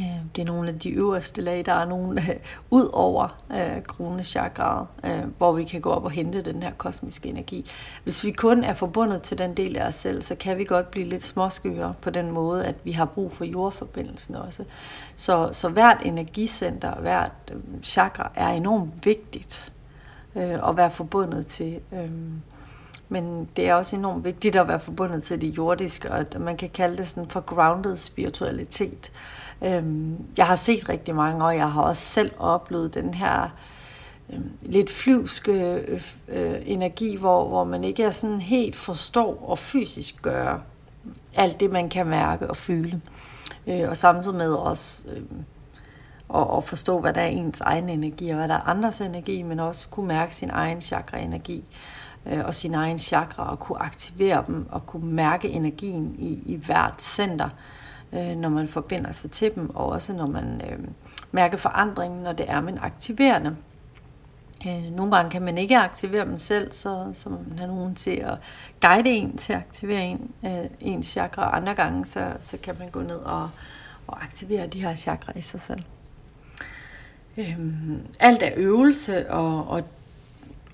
Øh, 0.00 0.06
det 0.36 0.42
er 0.42 0.46
nogle 0.46 0.68
af 0.68 0.78
de 0.78 0.90
øverste 0.90 1.42
lag, 1.42 1.66
der 1.66 1.72
er 1.72 1.84
nogle 1.84 2.20
øh, 2.20 2.36
ud 2.70 2.90
over 2.92 3.42
øh, 3.52 3.82
kroneschakraet, 3.82 4.86
øh, 5.04 5.24
hvor 5.38 5.52
vi 5.52 5.64
kan 5.64 5.80
gå 5.80 5.90
op 5.90 6.04
og 6.04 6.10
hente 6.10 6.42
den 6.42 6.62
her 6.62 6.72
kosmiske 6.78 7.28
energi. 7.28 7.70
Hvis 8.04 8.24
vi 8.24 8.30
kun 8.30 8.64
er 8.64 8.74
forbundet 8.74 9.22
til 9.22 9.38
den 9.38 9.54
del 9.54 9.76
af 9.76 9.86
os 9.86 9.94
selv, 9.94 10.22
så 10.22 10.34
kan 10.34 10.58
vi 10.58 10.64
godt 10.64 10.90
blive 10.90 11.08
lidt 11.08 11.24
småskøre 11.24 11.94
på 12.00 12.10
den 12.10 12.30
måde, 12.30 12.66
at 12.66 12.74
vi 12.84 12.92
har 12.92 13.04
brug 13.04 13.32
for 13.32 13.44
jordforbindelsen 13.44 14.34
også. 14.34 14.64
Så, 15.16 15.48
så 15.52 15.68
hvert 15.68 16.02
energicenter, 16.04 16.94
hvert 16.94 17.32
øh, 17.52 17.60
chakra 17.82 18.30
er 18.34 18.48
enormt 18.48 19.06
vigtigt 19.06 19.72
øh, 20.34 20.68
at 20.68 20.76
være 20.76 20.90
forbundet 20.90 21.46
til. 21.46 21.80
Øh, 21.92 22.10
men 23.08 23.48
det 23.56 23.68
er 23.68 23.74
også 23.74 23.96
enormt 23.96 24.24
vigtigt 24.24 24.56
at 24.56 24.68
være 24.68 24.80
forbundet 24.80 25.22
til 25.22 25.40
det 25.40 25.48
jordiske, 25.48 26.12
og 26.12 26.18
at 26.18 26.40
man 26.40 26.56
kan 26.56 26.68
kalde 26.68 26.96
det 26.96 27.08
sådan 27.08 27.30
for 27.30 27.40
grounded 27.40 27.96
spiritualitet. 27.96 29.12
Øhm, 29.62 30.16
jeg 30.36 30.46
har 30.46 30.54
set 30.54 30.88
rigtig 30.88 31.14
mange, 31.14 31.44
og 31.44 31.56
jeg 31.56 31.72
har 31.72 31.82
også 31.82 32.02
selv 32.02 32.30
oplevet 32.38 32.94
den 32.94 33.14
her 33.14 33.48
øhm, 34.32 34.50
lidt 34.62 34.90
flyvske 34.90 35.52
øh, 35.52 36.02
øh, 36.28 36.62
energi, 36.64 37.16
hvor, 37.16 37.48
hvor 37.48 37.64
man 37.64 37.84
ikke 37.84 38.02
er 38.02 38.10
sådan 38.10 38.40
helt 38.40 38.76
forstår 38.76 39.44
og 39.48 39.58
fysisk 39.58 40.22
gør 40.22 40.58
alt 41.34 41.60
det, 41.60 41.70
man 41.70 41.88
kan 41.88 42.06
mærke 42.06 42.50
og 42.50 42.56
føle. 42.56 43.00
Øh, 43.66 43.88
og 43.88 43.96
samtidig 43.96 44.36
med 44.36 44.52
også 44.52 45.04
øh, 45.08 45.22
at, 46.34 46.46
at 46.56 46.64
forstå, 46.64 47.00
hvad 47.00 47.12
der 47.12 47.20
er 47.20 47.26
ens 47.26 47.60
egen 47.60 47.88
energi, 47.88 48.28
og 48.28 48.36
hvad 48.36 48.48
der 48.48 48.54
er 48.54 48.68
andres 48.68 49.00
energi, 49.00 49.42
men 49.42 49.60
også 49.60 49.88
kunne 49.88 50.08
mærke 50.08 50.34
sin 50.34 50.50
egen 50.50 50.80
chakra-energi 50.80 51.56
øh, 51.56 51.95
Øh, 52.30 52.44
og 52.44 52.54
sin 52.54 52.74
egen 52.74 52.98
chakra, 52.98 53.50
og 53.50 53.58
kunne 53.58 53.82
aktivere 53.82 54.44
dem, 54.46 54.66
og 54.70 54.86
kunne 54.86 55.12
mærke 55.12 55.48
energien 55.48 56.14
i, 56.18 56.42
i 56.46 56.56
hvert 56.56 57.02
center 57.02 57.48
øh, 58.12 58.36
når 58.36 58.48
man 58.48 58.68
forbinder 58.68 59.12
sig 59.12 59.30
til 59.30 59.54
dem, 59.54 59.76
og 59.76 59.86
også 59.86 60.12
når 60.12 60.26
man 60.26 60.62
øh, 60.70 60.78
mærker 61.32 61.56
forandringen, 61.56 62.22
når 62.22 62.32
det 62.32 62.50
er, 62.50 62.60
man 62.60 62.78
aktiverer 62.82 63.38
dem. 63.38 63.56
Øh, 64.66 64.82
nogle 64.92 65.16
gange 65.16 65.30
kan 65.30 65.42
man 65.42 65.58
ikke 65.58 65.78
aktivere 65.78 66.24
dem 66.24 66.38
selv, 66.38 66.72
så, 66.72 67.10
så 67.14 67.28
man 67.28 67.58
har 67.58 67.66
nogen 67.66 67.94
til 67.94 68.10
at 68.10 68.38
guide 68.80 69.10
en 69.10 69.36
til 69.36 69.52
at 69.52 69.58
aktivere 69.58 70.04
en, 70.04 70.30
øh, 70.44 70.70
ens 70.80 71.06
chakra. 71.06 71.56
Andre 71.56 71.74
gange, 71.74 72.04
så, 72.04 72.32
så 72.40 72.56
kan 72.62 72.76
man 72.78 72.88
gå 72.88 73.00
ned 73.00 73.16
og, 73.16 73.50
og 74.06 74.22
aktivere 74.22 74.66
de 74.66 74.82
her 74.82 74.94
chakra 74.94 75.32
i 75.36 75.40
sig 75.40 75.60
selv. 75.60 75.82
Øh, 77.36 77.58
alt 78.20 78.42
er 78.42 78.50
øvelse, 78.56 79.30
og, 79.30 79.70
og 79.70 79.82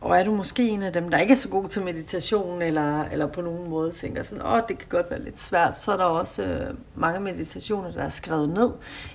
og 0.02 0.18
er 0.18 0.24
du 0.24 0.32
måske 0.32 0.68
en 0.68 0.82
af 0.82 0.92
dem, 0.92 1.10
der 1.10 1.18
ikke 1.18 1.32
er 1.32 1.36
så 1.36 1.48
god 1.48 1.68
til 1.68 1.82
meditation, 1.82 2.62
eller, 2.62 3.02
eller 3.04 3.26
på 3.26 3.40
nogen 3.40 3.70
måde 3.70 3.92
tænker 3.92 4.22
sådan, 4.22 4.46
åh, 4.46 4.60
det 4.68 4.78
kan 4.78 4.88
godt 4.88 5.10
være 5.10 5.22
lidt 5.22 5.40
svært, 5.40 5.80
så 5.80 5.92
er 5.92 5.96
der 5.96 6.04
også 6.04 6.42
øh, 6.42 6.74
mange 6.94 7.20
meditationer, 7.20 7.92
der 7.92 8.02
er 8.02 8.08
skrevet 8.08 8.48
ned, 8.48 8.70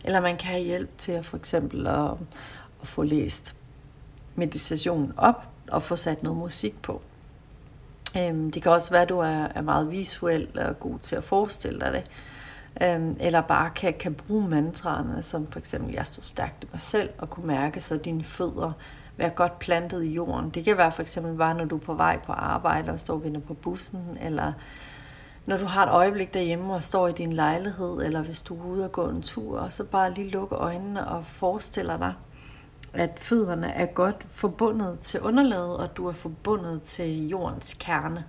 eller 0.06 0.20
man 0.20 0.38
kan 0.38 0.48
have 0.48 0.64
hjælp 0.64 0.98
til 0.98 1.12
at 1.12 1.26
for 1.26 1.38
eksempel 1.38 1.88
at, 1.88 2.12
at 2.82 2.88
få 2.88 3.04
læst 3.04 3.56
meditationen 4.36 5.14
op, 5.18 5.44
og 5.72 5.84
få 5.84 5.96
sat 5.96 6.24
noget 6.24 6.40
musik 6.40 6.82
på. 6.82 7.02
Øhm, 8.18 8.52
det 8.52 8.64
kan 8.64 8.72
også 8.72 8.92
være, 8.92 9.02
at 9.02 9.10
du 9.10 9.20
er, 9.20 9.48
er 9.56 9.62
meget 9.62 9.92
visuel 9.92 10.60
og 10.60 10.80
god 10.80 11.00
til 11.00 11.16
at 11.16 11.24
forestille 11.24 11.80
dig 11.80 11.94
det, 11.94 12.12
øhm, 12.88 13.18
eller 13.20 13.42
bare 13.42 13.70
kan, 13.76 13.94
kan 13.94 14.14
bruge 14.14 14.50
mantraerne, 14.50 15.24
som 15.24 15.48
for 15.48 15.60
eksempel, 15.60 15.94
jeg 15.94 16.06
står 16.06 16.22
stærkt 16.22 16.64
i 16.64 16.68
mig 16.72 16.82
selv, 16.82 17.10
og 17.18 17.30
kunne 17.30 17.48
mærke 17.48 17.80
så 17.80 17.98
dine 17.98 18.24
fødder 18.24 18.72
være 19.18 19.30
godt 19.30 19.60
plantet 19.60 20.04
i 20.04 20.14
jorden. 20.14 20.50
Det 20.50 20.64
kan 20.64 20.78
være 20.78 20.92
for 20.92 21.02
eksempel 21.02 21.38
bare, 21.38 21.54
når 21.54 21.66
du 21.66 21.76
er 21.76 21.80
på 21.80 21.94
vej 21.94 22.20
på 22.20 22.32
arbejde 22.32 22.92
og 22.92 23.00
står 23.00 23.14
og 23.14 23.44
på 23.48 23.54
bussen, 23.54 24.18
eller 24.22 24.54
når 25.46 25.58
du 25.58 25.66
har 25.66 25.86
et 25.86 25.92
øjeblik 25.92 26.34
derhjemme 26.34 26.74
og 26.74 26.84
står 26.84 27.08
i 27.08 27.12
din 27.12 27.34
lejlighed, 27.34 28.06
eller 28.06 28.24
hvis 28.24 28.42
du 28.42 28.60
er 28.62 28.66
ude 28.66 28.86
og 28.86 28.92
gå 28.92 29.10
en 29.10 29.22
tur, 29.22 29.60
og 29.60 29.74
så 29.74 29.84
bare 29.84 30.14
lige 30.14 30.30
lukke 30.30 30.56
øjnene 30.56 31.08
og 31.08 31.26
forestiller 31.26 31.98
dig, 31.98 32.14
at 32.94 33.20
fødderne 33.20 33.72
er 33.72 33.86
godt 33.86 34.28
forbundet 34.32 35.00
til 35.00 35.22
underlaget, 35.22 35.78
og 35.78 35.98
du 35.98 36.08
er 36.08 36.14
forbundet 36.14 36.82
til 36.82 37.28
jordens 37.28 37.78
kerne. 37.80 38.26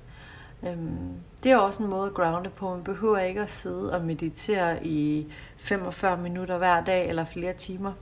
Øhm, 0.66 1.12
det 1.42 1.52
er 1.52 1.56
også 1.56 1.82
en 1.82 1.90
måde 1.90 2.06
at 2.06 2.14
grounde 2.14 2.50
på. 2.50 2.74
Man 2.74 2.84
behøver 2.84 3.18
ikke 3.18 3.40
at 3.40 3.50
sidde 3.50 3.92
og 3.92 4.04
meditere 4.04 4.86
i 4.86 5.26
45 5.56 6.16
minutter 6.16 6.58
hver 6.58 6.84
dag 6.84 7.08
eller 7.08 7.24
flere 7.24 7.52
timer. 7.52 7.92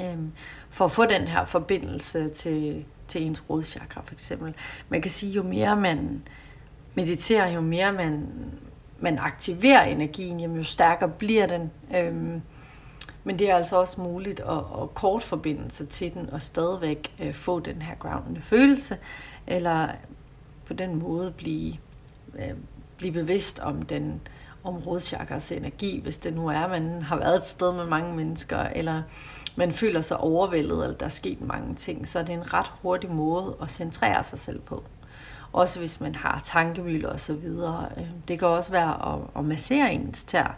Øhm, 0.00 0.32
for 0.70 0.84
at 0.84 0.92
få 0.92 1.06
den 1.06 1.28
her 1.28 1.44
forbindelse 1.44 2.28
til, 2.28 2.84
til 3.08 3.22
ens 3.22 3.50
rodchakra 3.50 4.02
for 4.04 4.14
eksempel. 4.14 4.54
Man 4.88 5.02
kan 5.02 5.10
sige, 5.10 5.32
jo 5.32 5.42
mere 5.42 5.76
man 5.76 6.22
mediterer, 6.94 7.46
jo 7.46 7.60
mere 7.60 7.92
man, 7.92 8.26
man 9.00 9.18
aktiverer 9.18 9.84
energien, 9.84 10.40
jamen, 10.40 10.56
jo 10.56 10.64
stærkere 10.64 11.08
bliver 11.08 11.46
den. 11.46 11.70
Øhm, 11.96 12.42
men 13.24 13.38
det 13.38 13.50
er 13.50 13.56
altså 13.56 13.76
også 13.76 14.00
muligt 14.00 14.40
at, 14.40 14.58
at 14.82 14.94
kort 14.94 15.22
forbinde 15.22 15.70
sig 15.70 15.88
til 15.88 16.14
den 16.14 16.30
og 16.30 16.42
stadigvæk 16.42 17.14
øh, 17.20 17.34
få 17.34 17.60
den 17.60 17.82
her 17.82 17.94
groundende 17.94 18.40
følelse, 18.40 18.98
eller 19.46 19.88
på 20.66 20.74
den 20.74 20.94
måde 20.98 21.32
blive, 21.36 21.76
øh, 22.34 22.54
blive 22.96 23.12
bevidst 23.12 23.58
om 23.60 23.82
den 23.82 24.20
om 24.64 24.76
rodchakras 24.76 25.52
energi, 25.52 26.00
hvis 26.00 26.18
det 26.18 26.34
nu 26.34 26.48
er, 26.48 26.68
man 26.68 27.02
har 27.02 27.16
været 27.16 27.36
et 27.36 27.44
sted 27.44 27.72
med 27.72 27.86
mange 27.86 28.16
mennesker, 28.16 28.58
eller 28.58 29.02
man 29.56 29.72
føler 29.72 30.00
sig 30.00 30.16
overvældet, 30.16 30.84
eller 30.84 30.96
der 30.96 31.06
er 31.06 31.10
sket 31.10 31.40
mange 31.40 31.74
ting, 31.74 32.08
så 32.08 32.18
er 32.18 32.22
det 32.22 32.32
en 32.32 32.54
ret 32.54 32.72
hurtig 32.82 33.10
måde 33.10 33.56
at 33.62 33.70
centrere 33.70 34.22
sig 34.22 34.38
selv 34.38 34.60
på. 34.60 34.84
Også 35.52 35.78
hvis 35.78 36.00
man 36.00 36.14
har 36.14 36.40
tankemøller 36.44 37.08
og 37.08 37.20
så 37.20 37.34
videre. 37.34 37.88
Øhm, 37.96 38.22
det 38.28 38.38
kan 38.38 38.48
også 38.48 38.72
være 38.72 39.14
at, 39.14 39.20
at 39.36 39.44
massere 39.44 39.92
ens 39.92 40.24
tær, 40.24 40.56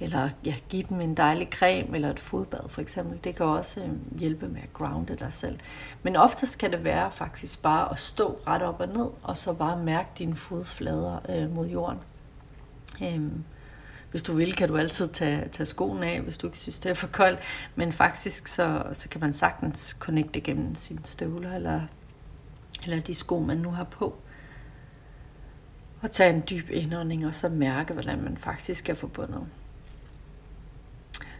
eller 0.00 0.28
ja, 0.44 0.54
give 0.68 0.82
dem 0.82 1.00
en 1.00 1.14
dejlig 1.14 1.48
creme 1.52 1.94
eller 1.94 2.10
et 2.10 2.18
fodbad 2.18 2.68
for 2.68 2.80
eksempel. 2.80 3.24
Det 3.24 3.36
kan 3.36 3.46
også 3.46 3.80
øhm, 3.80 4.00
hjælpe 4.18 4.48
med 4.48 4.60
at 4.62 4.72
grounde 4.72 5.16
dig 5.16 5.32
selv. 5.32 5.58
Men 6.02 6.16
oftest 6.16 6.58
kan 6.58 6.72
det 6.72 6.84
være 6.84 7.10
faktisk 7.10 7.62
bare 7.62 7.90
at 7.90 7.98
stå 7.98 8.38
ret 8.46 8.62
op 8.62 8.80
og 8.80 8.88
ned, 8.88 9.06
og 9.22 9.36
så 9.36 9.52
bare 9.52 9.76
mærke 9.76 10.08
dine 10.18 10.36
fodflader 10.36 11.18
øh, 11.28 11.54
mod 11.54 11.66
jorden. 11.66 11.98
Øhm, 13.02 13.44
hvis 14.10 14.22
du 14.22 14.32
vil, 14.32 14.54
kan 14.54 14.68
du 14.68 14.76
altid 14.76 15.08
tage, 15.08 15.48
tage 15.48 15.66
skoen 15.66 16.02
af, 16.02 16.20
hvis 16.20 16.38
du 16.38 16.46
ikke 16.46 16.58
synes, 16.58 16.78
det 16.78 16.90
er 16.90 16.94
for 16.94 17.06
koldt. 17.06 17.40
Men 17.74 17.92
faktisk 17.92 18.46
så, 18.46 18.82
så 18.92 19.08
kan 19.08 19.20
man 19.20 19.32
sagtens 19.32 19.96
connecte 20.00 20.40
gennem 20.40 20.74
sine 20.74 21.00
støvler, 21.04 21.54
eller, 21.54 21.80
eller 22.84 23.00
de 23.00 23.14
sko, 23.14 23.38
man 23.38 23.56
nu 23.56 23.70
har 23.70 23.84
på. 23.84 24.14
Og 26.02 26.10
tage 26.10 26.34
en 26.34 26.42
dyb 26.50 26.70
indånding, 26.70 27.26
og 27.26 27.34
så 27.34 27.48
mærke, 27.48 27.92
hvordan 27.92 28.22
man 28.22 28.36
faktisk 28.36 28.88
er 28.88 28.94
forbundet. 28.94 29.46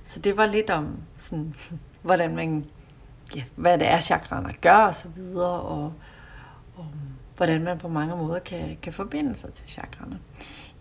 Så 0.05 0.21
det 0.21 0.37
var 0.37 0.47
lidt 0.47 0.71
om, 0.71 0.97
sådan, 1.17 1.55
hvordan 2.03 2.37
man, 2.37 2.65
ja, 3.35 3.43
hvad 3.57 3.79
det 3.79 3.89
er, 3.89 4.01
chakraerne 4.01 4.55
gør 4.61 4.77
og 4.77 4.95
så 4.95 5.09
videre, 5.09 5.61
og, 5.61 5.93
og 6.77 6.87
hvordan 7.37 7.65
man 7.65 7.79
på 7.79 7.89
mange 7.89 8.17
måder 8.17 8.39
kan, 8.39 8.79
kan 8.83 8.93
forbinde 8.93 9.35
sig 9.35 9.53
til 9.53 9.69
chakraerne. 9.69 10.19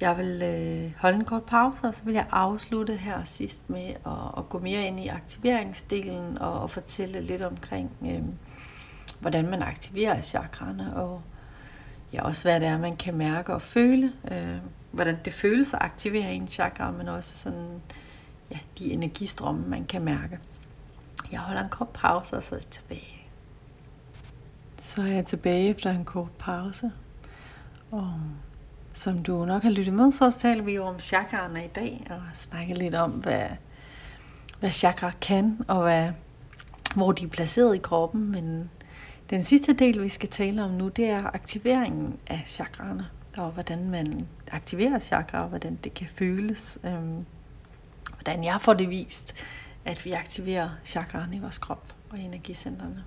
Jeg 0.02 0.18
vil 0.18 0.42
øh, 0.42 0.92
holde 0.98 1.16
en 1.16 1.26
kort 1.26 1.44
pause, 1.44 1.88
og 1.88 1.96
så 1.96 2.04
vil 2.04 2.14
jeg 2.14 2.26
afslutte 2.32 2.98
her 2.98 3.24
sidst 3.24 3.70
med 3.70 3.88
at, 4.06 4.38
at 4.38 4.50
gå 4.50 4.60
mere 4.60 4.88
ind 4.88 5.00
i 5.00 5.08
aktiveringsdelen 5.08 6.38
og, 6.38 6.60
og 6.62 6.70
fortælle 6.70 7.22
lidt 7.22 7.42
omkring, 7.42 7.92
øh, 8.06 8.24
hvordan 9.20 9.50
man 9.50 9.62
aktiverer 9.62 10.22
chakraerne, 10.22 10.96
og 10.96 11.22
ja, 12.14 12.24
også 12.24 12.44
hvad 12.44 12.60
det 12.60 12.68
er, 12.68 12.78
man 12.78 12.98
kan 12.98 13.16
mærke 13.16 13.54
og 13.54 13.62
føle. 13.62 14.14
Øh, 14.32 14.58
hvordan 14.92 15.18
det 15.26 15.34
føles 15.34 15.74
at 15.74 15.82
aktivere 15.82 16.34
en 16.34 16.48
chakra, 16.48 16.92
men 16.92 17.08
også 17.08 17.38
sådan, 17.38 17.82
ja, 18.52 18.58
de 18.80 18.92
energistrømme, 18.92 19.68
man 19.68 19.86
kan 19.86 20.02
mærke. 20.02 20.40
Jeg 21.32 21.40
holder 21.40 21.64
en 21.64 21.70
kort 21.70 21.90
pause, 21.90 22.38
og 22.38 22.44
så 22.44 22.56
er 22.56 22.60
jeg 22.60 22.68
tilbage. 22.68 23.28
Så 24.78 25.02
er 25.02 25.08
jeg 25.08 25.26
tilbage 25.26 25.70
efter 25.70 25.92
en 25.92 26.06
kort 26.06 26.32
pause. 26.40 26.92
Og 27.92 28.14
som 28.98 29.24
du 29.24 29.46
nok 29.46 29.64
har 29.64 29.70
lyttet 29.70 29.94
med, 29.94 30.12
så 30.12 30.32
taler 30.32 30.64
vi 30.64 30.72
jo 30.72 30.86
om 30.86 31.00
chakraerne 31.00 31.66
i 31.66 31.68
dag, 31.68 32.08
og 32.10 32.22
snakke 32.34 32.74
lidt 32.74 32.96
om, 32.96 33.12
hvad, 33.12 33.46
hvad 34.60 34.72
chakra 34.72 35.12
kan, 35.22 35.60
og 35.68 35.82
hvad, 35.82 36.12
hvor 36.96 37.12
de 37.12 37.26
er 37.26 37.30
placeret 37.30 37.76
i 37.76 37.78
kroppen. 37.78 38.32
Men 38.32 38.70
den 39.30 39.44
sidste 39.44 39.74
del, 39.74 40.04
vi 40.04 40.10
skal 40.10 40.30
tale 40.30 40.64
om 40.64 40.72
nu, 40.72 40.88
det 40.88 41.10
er 41.10 41.36
aktiveringen 41.36 42.20
af 42.28 42.44
chakraerne, 42.48 43.08
og 43.38 43.52
hvordan 43.52 43.90
man 43.90 44.28
aktiverer 44.52 45.00
chakra, 45.00 45.42
og 45.42 45.50
hvordan 45.50 45.80
det 45.84 45.94
kan 45.94 46.08
føles. 46.16 46.80
Øhm, 46.84 47.26
hvordan 48.14 48.44
jeg 48.44 48.62
får 48.62 48.74
det 48.74 48.90
vist, 48.90 49.36
at 49.86 50.06
vi 50.06 50.12
aktiverer 50.12 50.70
chakraerne 50.86 51.36
i 51.36 51.40
vores 51.40 51.58
krop 51.58 51.94
og 52.10 52.20
energicentrene. 52.20 53.04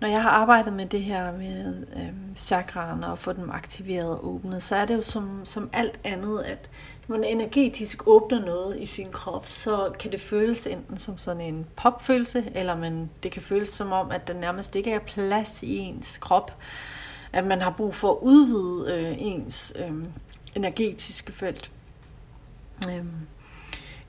Når 0.00 0.08
jeg 0.08 0.22
har 0.22 0.30
arbejdet 0.30 0.72
med 0.72 0.86
det 0.86 1.02
her 1.02 1.32
med 1.32 1.86
øh, 1.96 2.36
chakraerne 2.36 3.06
og 3.06 3.18
få 3.18 3.32
dem 3.32 3.50
aktiveret 3.50 4.10
og 4.10 4.28
åbnet, 4.28 4.62
så 4.62 4.76
er 4.76 4.84
det 4.84 4.94
jo 4.94 5.02
som, 5.02 5.40
som 5.44 5.70
alt 5.72 6.00
andet, 6.04 6.42
at 6.42 6.70
når 7.08 7.16
man 7.16 7.24
energetisk 7.24 8.08
åbner 8.08 8.44
noget 8.44 8.80
i 8.80 8.86
sin 8.86 9.10
krop, 9.12 9.46
så 9.46 9.92
kan 9.98 10.12
det 10.12 10.20
føles 10.20 10.66
enten 10.66 10.96
som 10.96 11.18
sådan 11.18 11.40
en 11.40 11.66
popfølelse, 11.76 12.44
eller 12.54 12.76
man, 12.76 13.10
det 13.22 13.32
kan 13.32 13.42
føles 13.42 13.68
som 13.68 13.92
om, 13.92 14.10
at 14.10 14.28
der 14.28 14.34
nærmest 14.34 14.76
ikke 14.76 14.92
er 14.92 14.98
plads 14.98 15.62
i 15.62 15.76
ens 15.76 16.18
krop. 16.18 16.54
At 17.32 17.46
man 17.46 17.60
har 17.60 17.70
brug 17.70 17.94
for 17.94 18.10
at 18.10 18.18
udvide 18.22 19.00
øh, 19.00 19.14
ens 19.18 19.76
øh, 19.78 20.04
energetiske 20.54 21.32
felt. 21.32 21.70
Øh, 22.88 23.04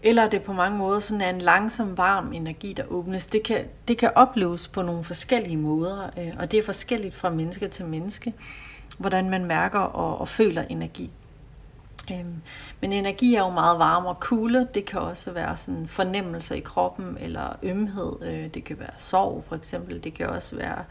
eller 0.04 0.30
det 0.30 0.42
på 0.42 0.54
mange 0.54 0.78
måder 0.78 1.00
sådan 1.00 1.22
er 1.22 1.30
en 1.30 1.42
langsom, 1.42 1.98
varm 1.98 2.34
energi, 2.34 2.74
der 2.74 2.84
åbnes. 2.90 3.26
Det 3.26 3.44
kan, 3.44 3.66
det 3.88 3.98
kan 3.98 4.12
opleves 4.16 4.68
på 4.68 4.82
nogle 4.82 5.04
forskellige 5.04 5.58
måder, 5.58 6.10
øh, 6.18 6.34
og 6.40 6.52
det 6.52 6.60
er 6.60 6.64
forskelligt 6.64 7.16
fra 7.16 7.30
menneske 7.30 7.68
til 7.68 7.86
menneske, 7.86 8.34
hvordan 8.98 9.30
man 9.30 9.46
mærker 9.46 9.80
og, 9.80 10.22
og 10.22 10.28
føler 10.28 10.64
energi. 10.70 11.12
Øhm, 12.12 12.42
men 12.82 12.94
energi 12.94 13.36
er 13.36 13.40
jo 13.40 13.50
meget 13.50 13.80
varm 13.80 14.06
og 14.06 14.20
kulde. 14.20 14.68
Det 14.74 14.86
kan 14.86 15.00
også 15.00 15.32
være 15.32 15.58
sådan 15.58 15.88
fornemmelser 15.88 16.56
i 16.56 16.60
kroppen 16.60 17.18
eller 17.20 17.56
ømhed. 17.64 18.14
Øh, 18.22 18.48
det 18.54 18.64
kan 18.64 18.80
være 18.80 18.94
sorg 18.98 19.44
for 19.48 19.56
eksempel. 19.56 20.04
Det 20.04 20.14
kan 20.14 20.28
også 20.28 20.56
være 20.56 20.84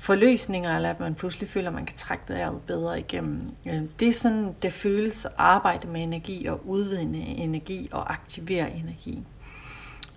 forløsninger, 0.00 0.76
eller 0.76 0.90
at 0.90 1.00
man 1.00 1.14
pludselig 1.14 1.48
føler, 1.48 1.68
at 1.68 1.74
man 1.74 1.86
kan 1.86 1.96
trække 1.96 2.24
vejret 2.28 2.60
bedre 2.66 2.98
igennem. 2.98 3.54
Øh, 3.66 3.82
det 4.00 4.08
er 4.08 4.12
sådan, 4.12 4.54
det 4.62 4.72
føles 4.72 5.24
at 5.24 5.32
arbejde 5.38 5.88
med 5.88 6.02
energi 6.02 6.46
og 6.46 6.68
udvinde 6.68 7.18
energi 7.18 7.88
og 7.92 8.12
aktivere 8.12 8.72
energi. 8.72 9.22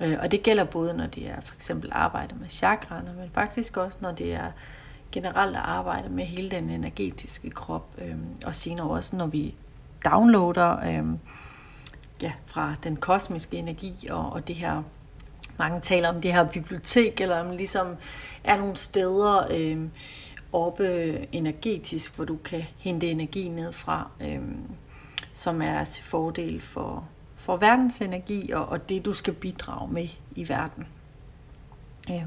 Øh, 0.01 0.17
og 0.21 0.31
det 0.31 0.43
gælder 0.43 0.63
både, 0.63 0.97
når 0.97 1.07
det 1.07 1.29
er 1.29 1.41
for 1.41 1.55
eksempel 1.55 1.89
arbejde 1.93 2.35
med 2.35 2.49
chakraerne, 2.49 3.13
men 3.19 3.29
faktisk 3.33 3.77
også, 3.77 3.97
når 4.01 4.11
det 4.11 4.33
er 4.33 4.51
generelt 5.11 5.55
at 5.55 5.61
arbejde 5.61 6.09
med 6.09 6.25
hele 6.25 6.51
den 6.51 6.69
energetiske 6.69 7.49
krop, 7.49 7.85
øh, 7.97 8.15
og 8.45 8.55
senere 8.55 8.89
også, 8.89 9.15
når 9.15 9.27
vi 9.27 9.55
downloader 10.05 11.03
ja, 12.21 12.31
fra 12.45 12.75
den 12.83 12.95
kosmiske 12.95 13.57
energi 13.57 14.07
og, 14.09 14.33
og 14.33 14.47
det 14.47 14.55
her 14.55 14.83
mange 15.57 15.81
taler 15.81 16.09
om 16.09 16.21
det 16.21 16.33
her 16.33 16.43
bibliotek, 16.43 17.21
eller 17.21 17.39
om 17.39 17.51
ligesom 17.51 17.87
er 18.43 18.57
nogle 18.57 18.77
steder 18.77 19.47
øh, 19.51 19.87
oppe 20.53 21.17
energetisk, 21.35 22.15
hvor 22.15 22.25
du 22.25 22.37
kan 22.37 22.63
hente 22.77 23.11
energi 23.11 23.47
ned 23.47 23.73
fra, 23.73 24.09
øh, 24.21 24.41
som 25.33 25.61
er 25.61 25.83
til 25.83 26.03
fordel 26.03 26.61
for, 26.61 27.07
for 27.35 27.57
verdens 27.57 28.01
energi 28.01 28.51
og, 28.51 28.65
og 28.65 28.89
det, 28.89 29.05
du 29.05 29.13
skal 29.13 29.33
bidrage 29.33 29.93
med 29.93 30.07
i 30.35 30.49
verden. 30.49 30.87
Øh, 32.11 32.23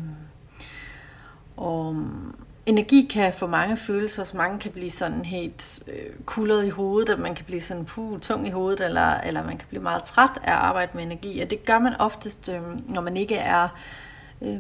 og 1.57 1.97
energi 2.67 3.09
kan 3.11 3.33
få 3.33 3.47
mange 3.47 3.77
følelser, 3.77 4.25
så 4.25 4.37
mange 4.37 4.59
kan 4.59 4.73
blive 4.73 4.91
sådan 4.91 5.25
helt 5.25 5.83
øh, 5.89 6.11
kullet 6.25 6.65
i 6.65 6.69
hovedet, 6.69 7.13
at 7.13 7.19
man 7.19 7.35
kan 7.35 7.45
blive 7.45 7.61
sådan 7.61 7.85
puh, 7.85 8.21
tung 8.21 8.47
i 8.47 8.51
hovedet, 8.51 8.85
eller, 8.85 9.15
eller 9.21 9.45
man 9.45 9.59
kan 9.59 9.69
blive 9.69 9.83
meget 9.83 10.05
træt 10.05 10.31
af 10.45 10.53
at 10.53 10.59
arbejde 10.59 10.93
med 10.95 11.03
energi. 11.03 11.41
Og 11.41 11.51
det 11.51 11.65
gør 11.65 11.79
man 11.79 11.95
oftest, 11.99 12.49
øh, 12.49 12.63
når 12.95 13.01
man 13.01 13.17
ikke 13.17 13.35
er, 13.35 13.69
øh, 14.43 14.59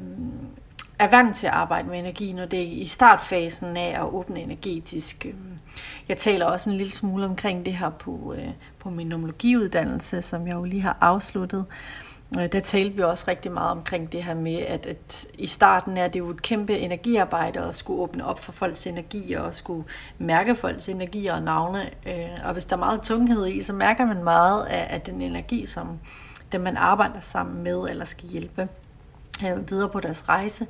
er 0.99 1.11
vant 1.11 1.37
til 1.37 1.47
at 1.47 1.53
arbejde 1.53 1.89
med 1.89 1.99
energi, 1.99 2.33
når 2.33 2.47
det 2.47 2.59
er 2.59 2.83
i 2.83 2.87
startfasen 2.87 3.77
af 3.77 3.97
at 4.01 4.05
åbne 4.15 4.41
energetisk. 4.41 5.27
Øh. 5.27 5.35
Jeg 6.09 6.19
taler 6.19 6.47
også 6.47 6.71
en 6.71 6.77
lille 6.77 6.93
smule 6.93 7.25
omkring 7.25 7.67
det 7.67 7.75
her 7.75 7.91
på, 7.91 8.35
øh, 8.39 8.49
på 8.79 8.91
min 8.91 9.07
nomologiuddannelse, 9.07 10.23
som 10.23 10.47
jeg 10.47 10.55
jo 10.55 10.65
lige 10.65 10.83
har 10.83 10.97
afsluttet. 11.01 11.65
Øh, 11.69 12.16
Øh, 12.39 12.53
der 12.53 12.61
talte 12.61 12.97
vi 12.97 13.03
også 13.03 13.25
rigtig 13.29 13.53
meget 13.53 13.71
omkring 13.71 14.13
det 14.13 14.25
her 14.25 14.35
med, 14.35 14.57
at, 14.57 14.87
at 14.87 15.27
i 15.39 15.47
starten 15.47 15.97
er 15.97 16.09
det 16.09 16.19
jo 16.19 16.31
et 16.31 16.43
kæmpe 16.43 16.79
energiarbejde 16.79 17.61
at 17.61 17.77
skulle 17.77 18.03
åbne 18.03 18.27
op 18.27 18.41
for 18.41 18.53
folks 18.53 18.87
energi 18.87 19.33
og 19.33 19.55
skulle 19.55 19.85
mærke 20.19 20.55
folks 20.55 20.89
energi 20.89 21.27
og 21.27 21.43
navne. 21.43 21.91
Øh, 22.07 22.45
og 22.45 22.53
hvis 22.53 22.65
der 22.65 22.77
er 22.77 22.81
meget 22.81 23.03
tunghed 23.03 23.47
i, 23.47 23.63
så 23.63 23.73
mærker 23.73 24.07
man 24.07 24.25
meget 24.25 24.67
af, 24.67 24.87
af 24.91 25.01
den 25.01 25.23
energi, 25.23 25.67
som 25.67 25.99
dem 26.53 26.61
man 26.61 26.77
arbejder 26.77 27.21
sammen 27.21 27.63
med 27.63 27.87
eller 27.91 28.05
skal 28.05 28.29
hjælpe 28.29 28.69
øh, 29.47 29.71
videre 29.71 29.89
på 29.89 30.01
deres 30.01 30.29
rejse, 30.29 30.67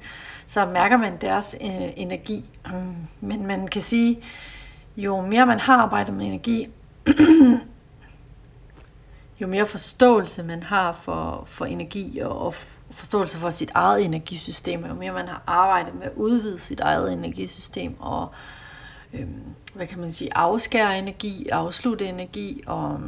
så 0.47 0.67
mærker 0.67 0.97
man 0.97 1.17
deres 1.21 1.57
energi. 1.61 2.51
Mm, 2.67 2.95
men 3.21 3.47
man 3.47 3.69
kan 3.69 3.83
sige, 3.83 4.23
jo 4.97 5.21
mere 5.21 5.47
man 5.47 5.61
har 5.61 5.77
arbejdet 5.77 6.15
med 6.15 6.27
energi, 6.27 6.69
jo 9.41 9.47
mere 9.47 9.67
forståelse 9.67 10.43
man 10.43 10.63
har 10.63 10.93
for, 10.93 11.43
for 11.47 11.65
energi 11.65 12.19
og, 12.19 12.39
og 12.47 12.55
forståelse 12.91 13.39
for 13.39 13.51
sit 13.51 13.71
eget 13.75 14.05
energisystem, 14.05 14.85
jo 14.85 14.95
mere 14.95 15.13
man 15.13 15.29
har 15.29 15.43
arbejdet 15.47 15.95
med 15.95 16.07
at 16.07 16.13
udvide 16.17 16.59
sit 16.59 16.81
eget 16.81 17.13
energisystem 17.13 18.01
og 18.01 18.29
øhm, 19.13 19.43
hvad 19.75 19.87
kan 19.87 19.99
man 19.99 20.13
sige, 20.13 20.37
afskære 20.37 20.99
energi, 20.99 21.49
afslutte 21.49 22.07
energi 22.07 22.63
og, 22.67 23.01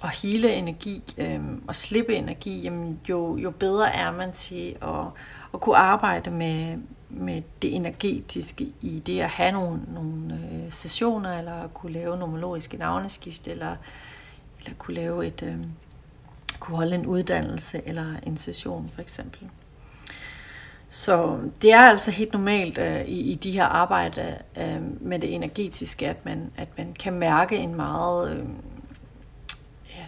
og 0.00 0.10
hele 0.10 0.52
energi 0.52 1.02
øhm, 1.18 1.62
og 1.68 1.74
slippe 1.74 2.14
energi, 2.14 2.60
jamen 2.60 3.00
jo, 3.08 3.36
jo 3.36 3.50
bedre 3.50 3.94
er 3.94 4.12
man 4.12 4.32
til 4.32 4.76
at, 4.82 5.06
at 5.54 5.60
kunne 5.60 5.76
arbejde 5.76 6.30
med, 6.30 6.76
med 7.10 7.42
det 7.62 7.74
energetiske 7.74 8.66
i 8.80 9.02
det 9.06 9.20
at 9.20 9.28
have 9.28 9.52
nogle, 9.52 9.80
nogle 9.94 10.34
øh, 10.34 10.72
sessioner, 10.72 11.38
eller 11.38 11.68
kunne 11.68 11.92
lave 11.92 12.16
nomologiske 12.16 12.76
navneskift, 12.76 13.48
eller, 13.48 13.76
eller 14.66 14.78
kunne 14.78 14.94
lave 14.94 15.26
et, 15.26 15.42
øh, 15.42 15.56
kunne 16.60 16.76
holde 16.76 16.94
en 16.94 17.06
uddannelse 17.06 17.82
eller 17.86 18.16
en 18.22 18.36
session 18.36 18.88
for 18.88 19.00
eksempel. 19.00 19.48
Så 20.88 21.38
det 21.62 21.72
er 21.72 21.80
altså 21.80 22.10
helt 22.10 22.32
normalt 22.32 22.78
øh, 22.78 23.00
i, 23.00 23.20
i 23.20 23.34
de 23.34 23.50
her 23.50 23.64
arbejde 23.64 24.38
øh, 24.60 24.82
med 25.00 25.18
det 25.18 25.34
energetiske, 25.34 26.08
at 26.08 26.24
man, 26.24 26.50
at 26.56 26.68
man 26.76 26.94
kan 27.00 27.12
mærke 27.12 27.56
en 27.56 27.74
meget 27.74 28.30
øh, 28.30 28.44
ja, 29.88 30.04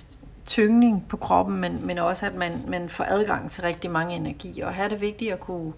tyngning 0.47 1.09
på 1.09 1.17
kroppen, 1.17 1.61
men, 1.61 1.87
men 1.87 1.99
også 1.99 2.27
at 2.27 2.35
man, 2.35 2.53
man 2.69 2.89
får 2.89 3.05
adgang 3.05 3.51
til 3.51 3.63
rigtig 3.63 3.91
mange 3.91 4.17
energi. 4.17 4.61
Og 4.61 4.75
her 4.75 4.85
er 4.85 4.89
det 4.89 5.01
vigtigt 5.01 5.33
at 5.33 5.41
kunne, 5.41 5.73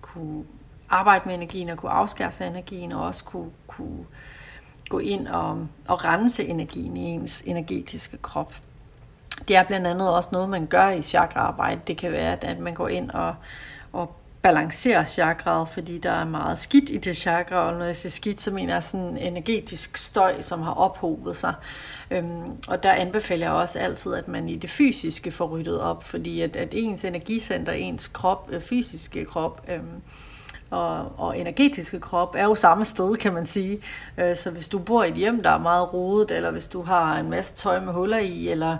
kunne 0.00 0.44
arbejde 0.90 1.22
med 1.26 1.34
energien 1.34 1.68
og 1.68 1.78
kunne 1.78 1.92
afskære 1.92 2.32
sig 2.32 2.46
energien, 2.46 2.92
og 2.92 3.04
også 3.04 3.24
kunne, 3.24 3.50
kunne 3.66 4.04
gå 4.92 4.98
ind 4.98 5.28
og, 5.28 5.66
og 5.88 6.04
rense 6.04 6.44
energien 6.44 6.96
i 6.96 7.00
ens 7.00 7.42
energetiske 7.46 8.16
krop. 8.16 8.54
Det 9.48 9.56
er 9.56 9.62
blandt 9.62 9.86
andet 9.86 10.14
også 10.14 10.28
noget, 10.32 10.50
man 10.50 10.66
gør 10.66 10.88
i 10.88 11.02
chakraarbejde. 11.02 11.80
Det 11.86 11.96
kan 11.96 12.12
være, 12.12 12.44
at, 12.44 12.58
man 12.58 12.74
går 12.74 12.88
ind 12.88 13.10
og, 13.10 13.34
og 13.92 14.16
balancerer 14.42 15.04
chakraet, 15.04 15.68
fordi 15.68 15.98
der 15.98 16.10
er 16.10 16.24
meget 16.24 16.58
skidt 16.58 16.90
i 16.90 16.96
det 16.96 17.16
chakra, 17.16 17.56
og 17.56 17.78
når 17.78 17.84
jeg 17.84 17.96
siger 17.96 18.10
skidt, 18.10 18.40
så 18.40 18.50
mener 18.50 18.72
jeg 18.74 18.82
sådan 18.82 19.16
energetisk 19.16 19.96
støj, 19.96 20.40
som 20.40 20.62
har 20.62 20.72
ophobet 20.72 21.36
sig. 21.36 21.54
Øhm, 22.10 22.62
og 22.68 22.82
der 22.82 22.92
anbefaler 22.92 23.46
jeg 23.46 23.54
også 23.54 23.78
altid, 23.78 24.14
at 24.14 24.28
man 24.28 24.48
i 24.48 24.56
det 24.56 24.70
fysiske 24.70 25.30
får 25.30 25.46
ryddet 25.46 25.80
op, 25.80 26.04
fordi 26.04 26.40
at, 26.40 26.56
at 26.56 26.68
ens 26.72 27.04
energicenter, 27.04 27.72
ens 27.72 28.06
krop, 28.06 28.48
øh, 28.50 28.60
fysiske 28.60 29.24
krop, 29.24 29.64
øhm, 29.68 30.02
og, 30.72 31.12
og 31.16 31.38
energetiske 31.38 32.00
krop 32.00 32.34
er 32.38 32.44
jo 32.44 32.54
samme 32.54 32.84
sted, 32.84 33.16
kan 33.16 33.32
man 33.32 33.46
sige. 33.46 33.78
Øh, 34.18 34.36
så 34.36 34.50
hvis 34.50 34.68
du 34.68 34.78
bor 34.78 35.04
i 35.04 35.08
et 35.08 35.14
hjem, 35.14 35.42
der 35.42 35.50
er 35.50 35.58
meget 35.58 35.92
rodet, 35.92 36.30
eller 36.30 36.50
hvis 36.50 36.68
du 36.68 36.82
har 36.82 37.18
en 37.18 37.30
masse 37.30 37.54
tøj 37.54 37.80
med 37.80 37.92
huller 37.92 38.18
i, 38.18 38.48
eller, 38.48 38.76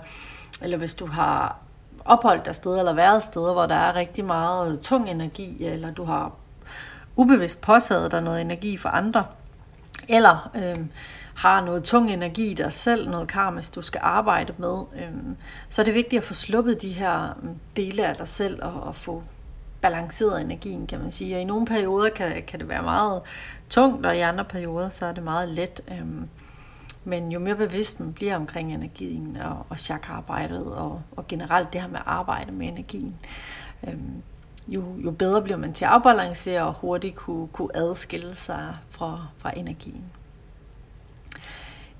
eller 0.61 0.77
hvis 0.77 0.95
du 0.95 1.05
har 1.05 1.57
opholdt 2.05 2.45
dig 2.45 2.55
steder 2.55 2.79
eller 2.79 2.93
været 2.93 3.23
steder, 3.23 3.53
hvor 3.53 3.65
der 3.65 3.75
er 3.75 3.95
rigtig 3.95 4.25
meget 4.25 4.79
tung 4.79 5.09
energi, 5.09 5.65
eller 5.65 5.91
du 5.91 6.03
har 6.03 6.31
ubevidst 7.15 7.61
påtaget 7.61 8.11
dig 8.11 8.21
noget 8.21 8.41
energi 8.41 8.77
for 8.77 8.89
andre, 8.89 9.25
eller 10.07 10.51
øh, 10.55 10.85
har 11.35 11.65
noget 11.65 11.83
tung 11.83 12.11
energi 12.11 12.51
i 12.51 12.53
dig 12.53 12.73
selv, 12.73 13.09
noget 13.09 13.27
karma, 13.27 13.61
du 13.75 13.81
skal 13.81 14.01
arbejde 14.03 14.53
med, 14.57 14.77
øh, 14.95 15.11
så 15.69 15.81
er 15.81 15.85
det 15.85 15.93
vigtigt 15.93 16.19
at 16.19 16.23
få 16.23 16.33
sluppet 16.33 16.81
de 16.81 16.89
her 16.89 17.37
øh, 17.43 17.49
dele 17.75 18.05
af 18.05 18.15
dig 18.15 18.27
selv 18.27 18.63
og, 18.63 18.83
og 18.83 18.95
få 18.95 19.23
balanceret 19.83 20.41
energien, 20.41 20.87
kan 20.87 20.99
man 20.99 21.11
sige. 21.11 21.35
Og 21.35 21.41
i 21.41 21.43
nogle 21.43 21.65
perioder 21.65 22.09
kan, 22.09 22.43
kan 22.47 22.59
det 22.59 22.69
være 22.69 22.83
meget 22.83 23.21
tungt, 23.69 24.05
og 24.05 24.17
i 24.17 24.19
andre 24.19 24.45
perioder 24.45 24.89
så 24.89 25.05
er 25.05 25.11
det 25.11 25.23
meget 25.23 25.49
let. 25.49 25.81
Øhm, 25.91 26.29
men 27.03 27.31
jo 27.31 27.39
mere 27.39 27.55
bevidst 27.55 27.99
man 27.99 28.13
bliver 28.13 28.35
omkring 28.35 28.73
energien 28.73 29.37
og, 29.37 29.65
og 29.69 29.79
chakra-arbejdet 29.79 30.75
og, 30.75 31.01
og 31.15 31.27
generelt 31.27 31.73
det 31.73 31.81
her 31.81 31.87
med 31.87 31.99
at 31.99 32.03
arbejde 32.05 32.51
med 32.51 32.67
energien, 32.67 33.15
øhm, 33.87 34.21
jo, 34.67 34.83
jo 35.03 35.11
bedre 35.11 35.41
bliver 35.41 35.57
man 35.57 35.73
til 35.73 35.85
at 35.85 35.91
afbalancere 35.91 36.63
og 36.63 36.73
hurtigt 36.73 37.15
kunne, 37.15 37.47
kunne 37.47 37.75
adskille 37.75 38.35
sig 38.35 38.75
fra, 38.89 39.27
fra 39.37 39.51
energien. 39.57 40.03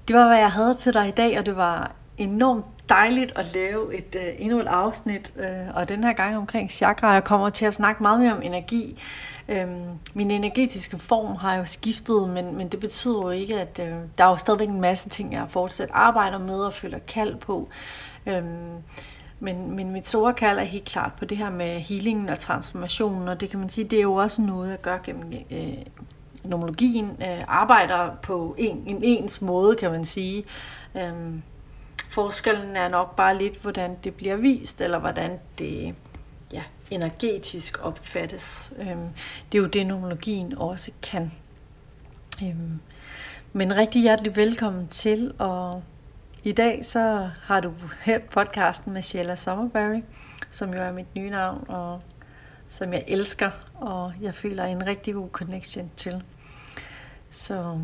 Det 0.08 0.16
var, 0.16 0.28
hvad 0.28 0.38
jeg 0.38 0.52
havde 0.52 0.76
til 0.76 0.94
dig 0.94 1.08
i 1.08 1.12
dag, 1.12 1.40
og 1.40 1.46
det 1.46 1.56
var 1.56 1.92
enormt 2.24 2.66
dejligt 2.90 3.34
at 3.36 3.46
lave 3.54 3.96
et 3.96 4.16
øh, 4.16 4.34
endnu 4.38 4.60
et 4.60 4.68
afsnit, 4.68 5.34
øh, 5.40 5.76
og 5.76 5.90
den 5.90 6.04
her 6.04 6.14
gang 6.14 6.38
omkring 6.38 6.72
chakra. 6.72 7.12
Jeg 7.12 7.24
kommer 7.24 7.50
til 7.50 7.66
at 7.66 7.74
snakke 7.74 8.04
meget 8.04 8.22
mere 8.22 8.34
om 8.34 8.42
energi, 8.42 9.00
Øhm, 9.50 10.00
min 10.14 10.32
energetiske 10.32 10.98
form 10.98 11.36
har 11.36 11.56
jo 11.56 11.66
skiftet, 11.66 12.30
men, 12.30 12.56
men 12.56 12.68
det 12.68 12.80
betyder 12.80 13.22
jo 13.22 13.30
ikke, 13.30 13.62
at 13.62 13.80
øh, 13.80 13.96
der 14.18 14.24
er 14.24 14.30
jo 14.30 14.36
stadigvæk 14.36 14.70
en 14.70 14.82
masse 14.82 15.10
ting, 15.10 15.34
jeg 15.34 15.46
fortsat 15.50 15.90
arbejder 15.92 16.38
med 16.38 16.60
og 16.60 16.74
føler 16.74 17.00
kald 17.00 17.36
på. 17.36 17.70
Øhm, 18.26 18.72
men, 19.40 19.76
men 19.76 19.92
mit 19.92 20.08
store 20.08 20.34
kald 20.34 20.60
er 20.60 20.64
helt 20.64 20.86
klart 20.86 21.14
på 21.14 21.26
det 21.26 21.38
her 21.38 21.50
med 21.50 21.80
healingen 21.80 22.30
og 22.30 22.40
transformationen, 22.40 23.28
og 23.28 23.42
det 23.42 23.50
kan 23.50 23.60
man 23.60 23.70
sige, 23.70 23.86
det 23.86 23.98
er 23.98 24.04
jo 24.04 24.14
også 24.14 24.42
noget, 24.42 24.70
jeg 24.70 24.82
gør 24.82 25.00
gennem 25.04 25.34
øh, 25.52 25.78
nomologien, 26.44 27.10
øh, 27.22 27.44
arbejder 27.48 28.10
på 28.22 28.56
en, 28.58 28.84
en 28.88 29.00
ens 29.04 29.42
måde, 29.42 29.76
kan 29.76 29.92
man 29.92 30.06
sige. 30.06 30.44
Øhm, 30.96 31.44
forskellen 32.14 32.76
er 32.76 32.88
nok 32.88 33.16
bare 33.16 33.38
lidt, 33.38 33.62
hvordan 33.62 33.98
det 34.04 34.14
bliver 34.14 34.36
vist, 34.36 34.82
eller 34.82 35.00
hvordan 35.00 35.40
det 35.58 35.96
ja, 36.52 36.64
energetisk 36.92 37.86
opfattes. 37.86 38.74
Øhm, 38.80 39.10
det 39.52 39.58
er 39.58 39.62
jo 39.62 39.68
det, 39.68 39.88
nomologien 39.88 40.58
også 40.58 40.92
kan. 41.04 41.32
Øhm, 42.44 42.80
men 43.54 43.76
rigtig 43.76 44.02
hjertelig 44.02 44.36
velkommen 44.36 44.88
til, 44.88 45.34
og 45.40 45.84
i 46.44 46.52
dag 46.52 46.86
så 46.86 47.30
har 47.44 47.60
du 47.60 47.74
hørt 48.06 48.22
podcasten 48.22 48.94
med 48.94 49.02
Sheila 49.02 49.36
Sommerberry, 49.36 50.02
som 50.50 50.74
jo 50.74 50.80
er 50.80 50.92
mit 50.92 51.16
nye 51.16 51.30
navn, 51.30 51.66
og 51.68 52.02
som 52.68 52.94
jeg 52.94 53.04
elsker, 53.08 53.52
og 53.76 54.14
jeg 54.22 54.36
føler 54.36 54.64
en 54.64 54.88
rigtig 54.88 55.14
god 55.14 55.30
connection 55.30 55.92
til. 55.96 56.24
Så 57.32 57.80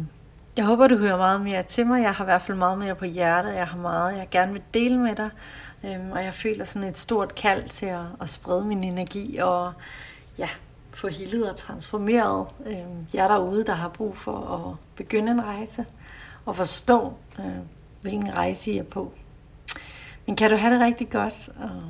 jeg 0.57 0.65
håber, 0.65 0.87
du 0.87 0.97
hører 0.97 1.17
meget 1.17 1.41
mere 1.41 1.63
til 1.63 1.87
mig. 1.87 2.01
Jeg 2.01 2.13
har 2.13 2.23
i 2.23 2.25
hvert 2.25 2.41
fald 2.41 2.57
meget 2.57 2.77
mere 2.77 2.95
på 2.95 3.05
hjertet. 3.05 3.55
Jeg 3.55 3.67
har 3.67 3.77
meget, 3.77 4.17
jeg 4.17 4.27
gerne 4.31 4.53
vil 4.53 4.61
dele 4.73 4.97
med 4.97 5.15
dig. 5.15 5.29
Øhm, 5.85 6.11
og 6.11 6.23
jeg 6.23 6.33
føler 6.33 6.65
sådan 6.65 6.87
et 6.87 6.97
stort 6.97 7.35
kald 7.35 7.69
til 7.69 7.85
at, 7.85 8.05
at 8.21 8.29
sprede 8.29 8.65
min 8.65 8.83
energi 8.83 9.37
og 9.37 9.73
ja, 10.37 10.49
få 10.93 11.07
hildet 11.07 11.49
og 11.49 11.55
transformeret 11.55 12.47
øhm, 12.65 13.07
jer 13.13 13.27
derude, 13.27 13.65
der 13.65 13.73
har 13.73 13.89
brug 13.89 14.17
for 14.17 14.37
at 14.37 14.75
begynde 14.95 15.31
en 15.31 15.43
rejse 15.43 15.85
og 16.45 16.55
forstå, 16.55 17.13
øh, 17.39 17.45
hvilken 18.01 18.33
rejse 18.33 18.71
I 18.71 18.77
er 18.77 18.83
på. 18.83 19.13
Men 20.25 20.35
kan 20.35 20.49
du 20.49 20.55
have 20.55 20.73
det 20.73 20.81
rigtig 20.81 21.09
godt, 21.09 21.49
og 21.59 21.81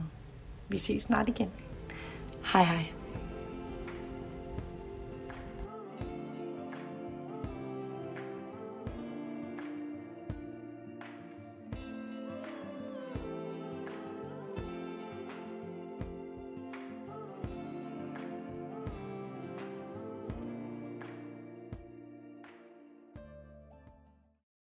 vi 0.68 0.78
ses 0.78 1.04
snart 1.04 1.30
igen. 1.30 1.50
Hej 2.54 2.64
hej. 2.64 2.99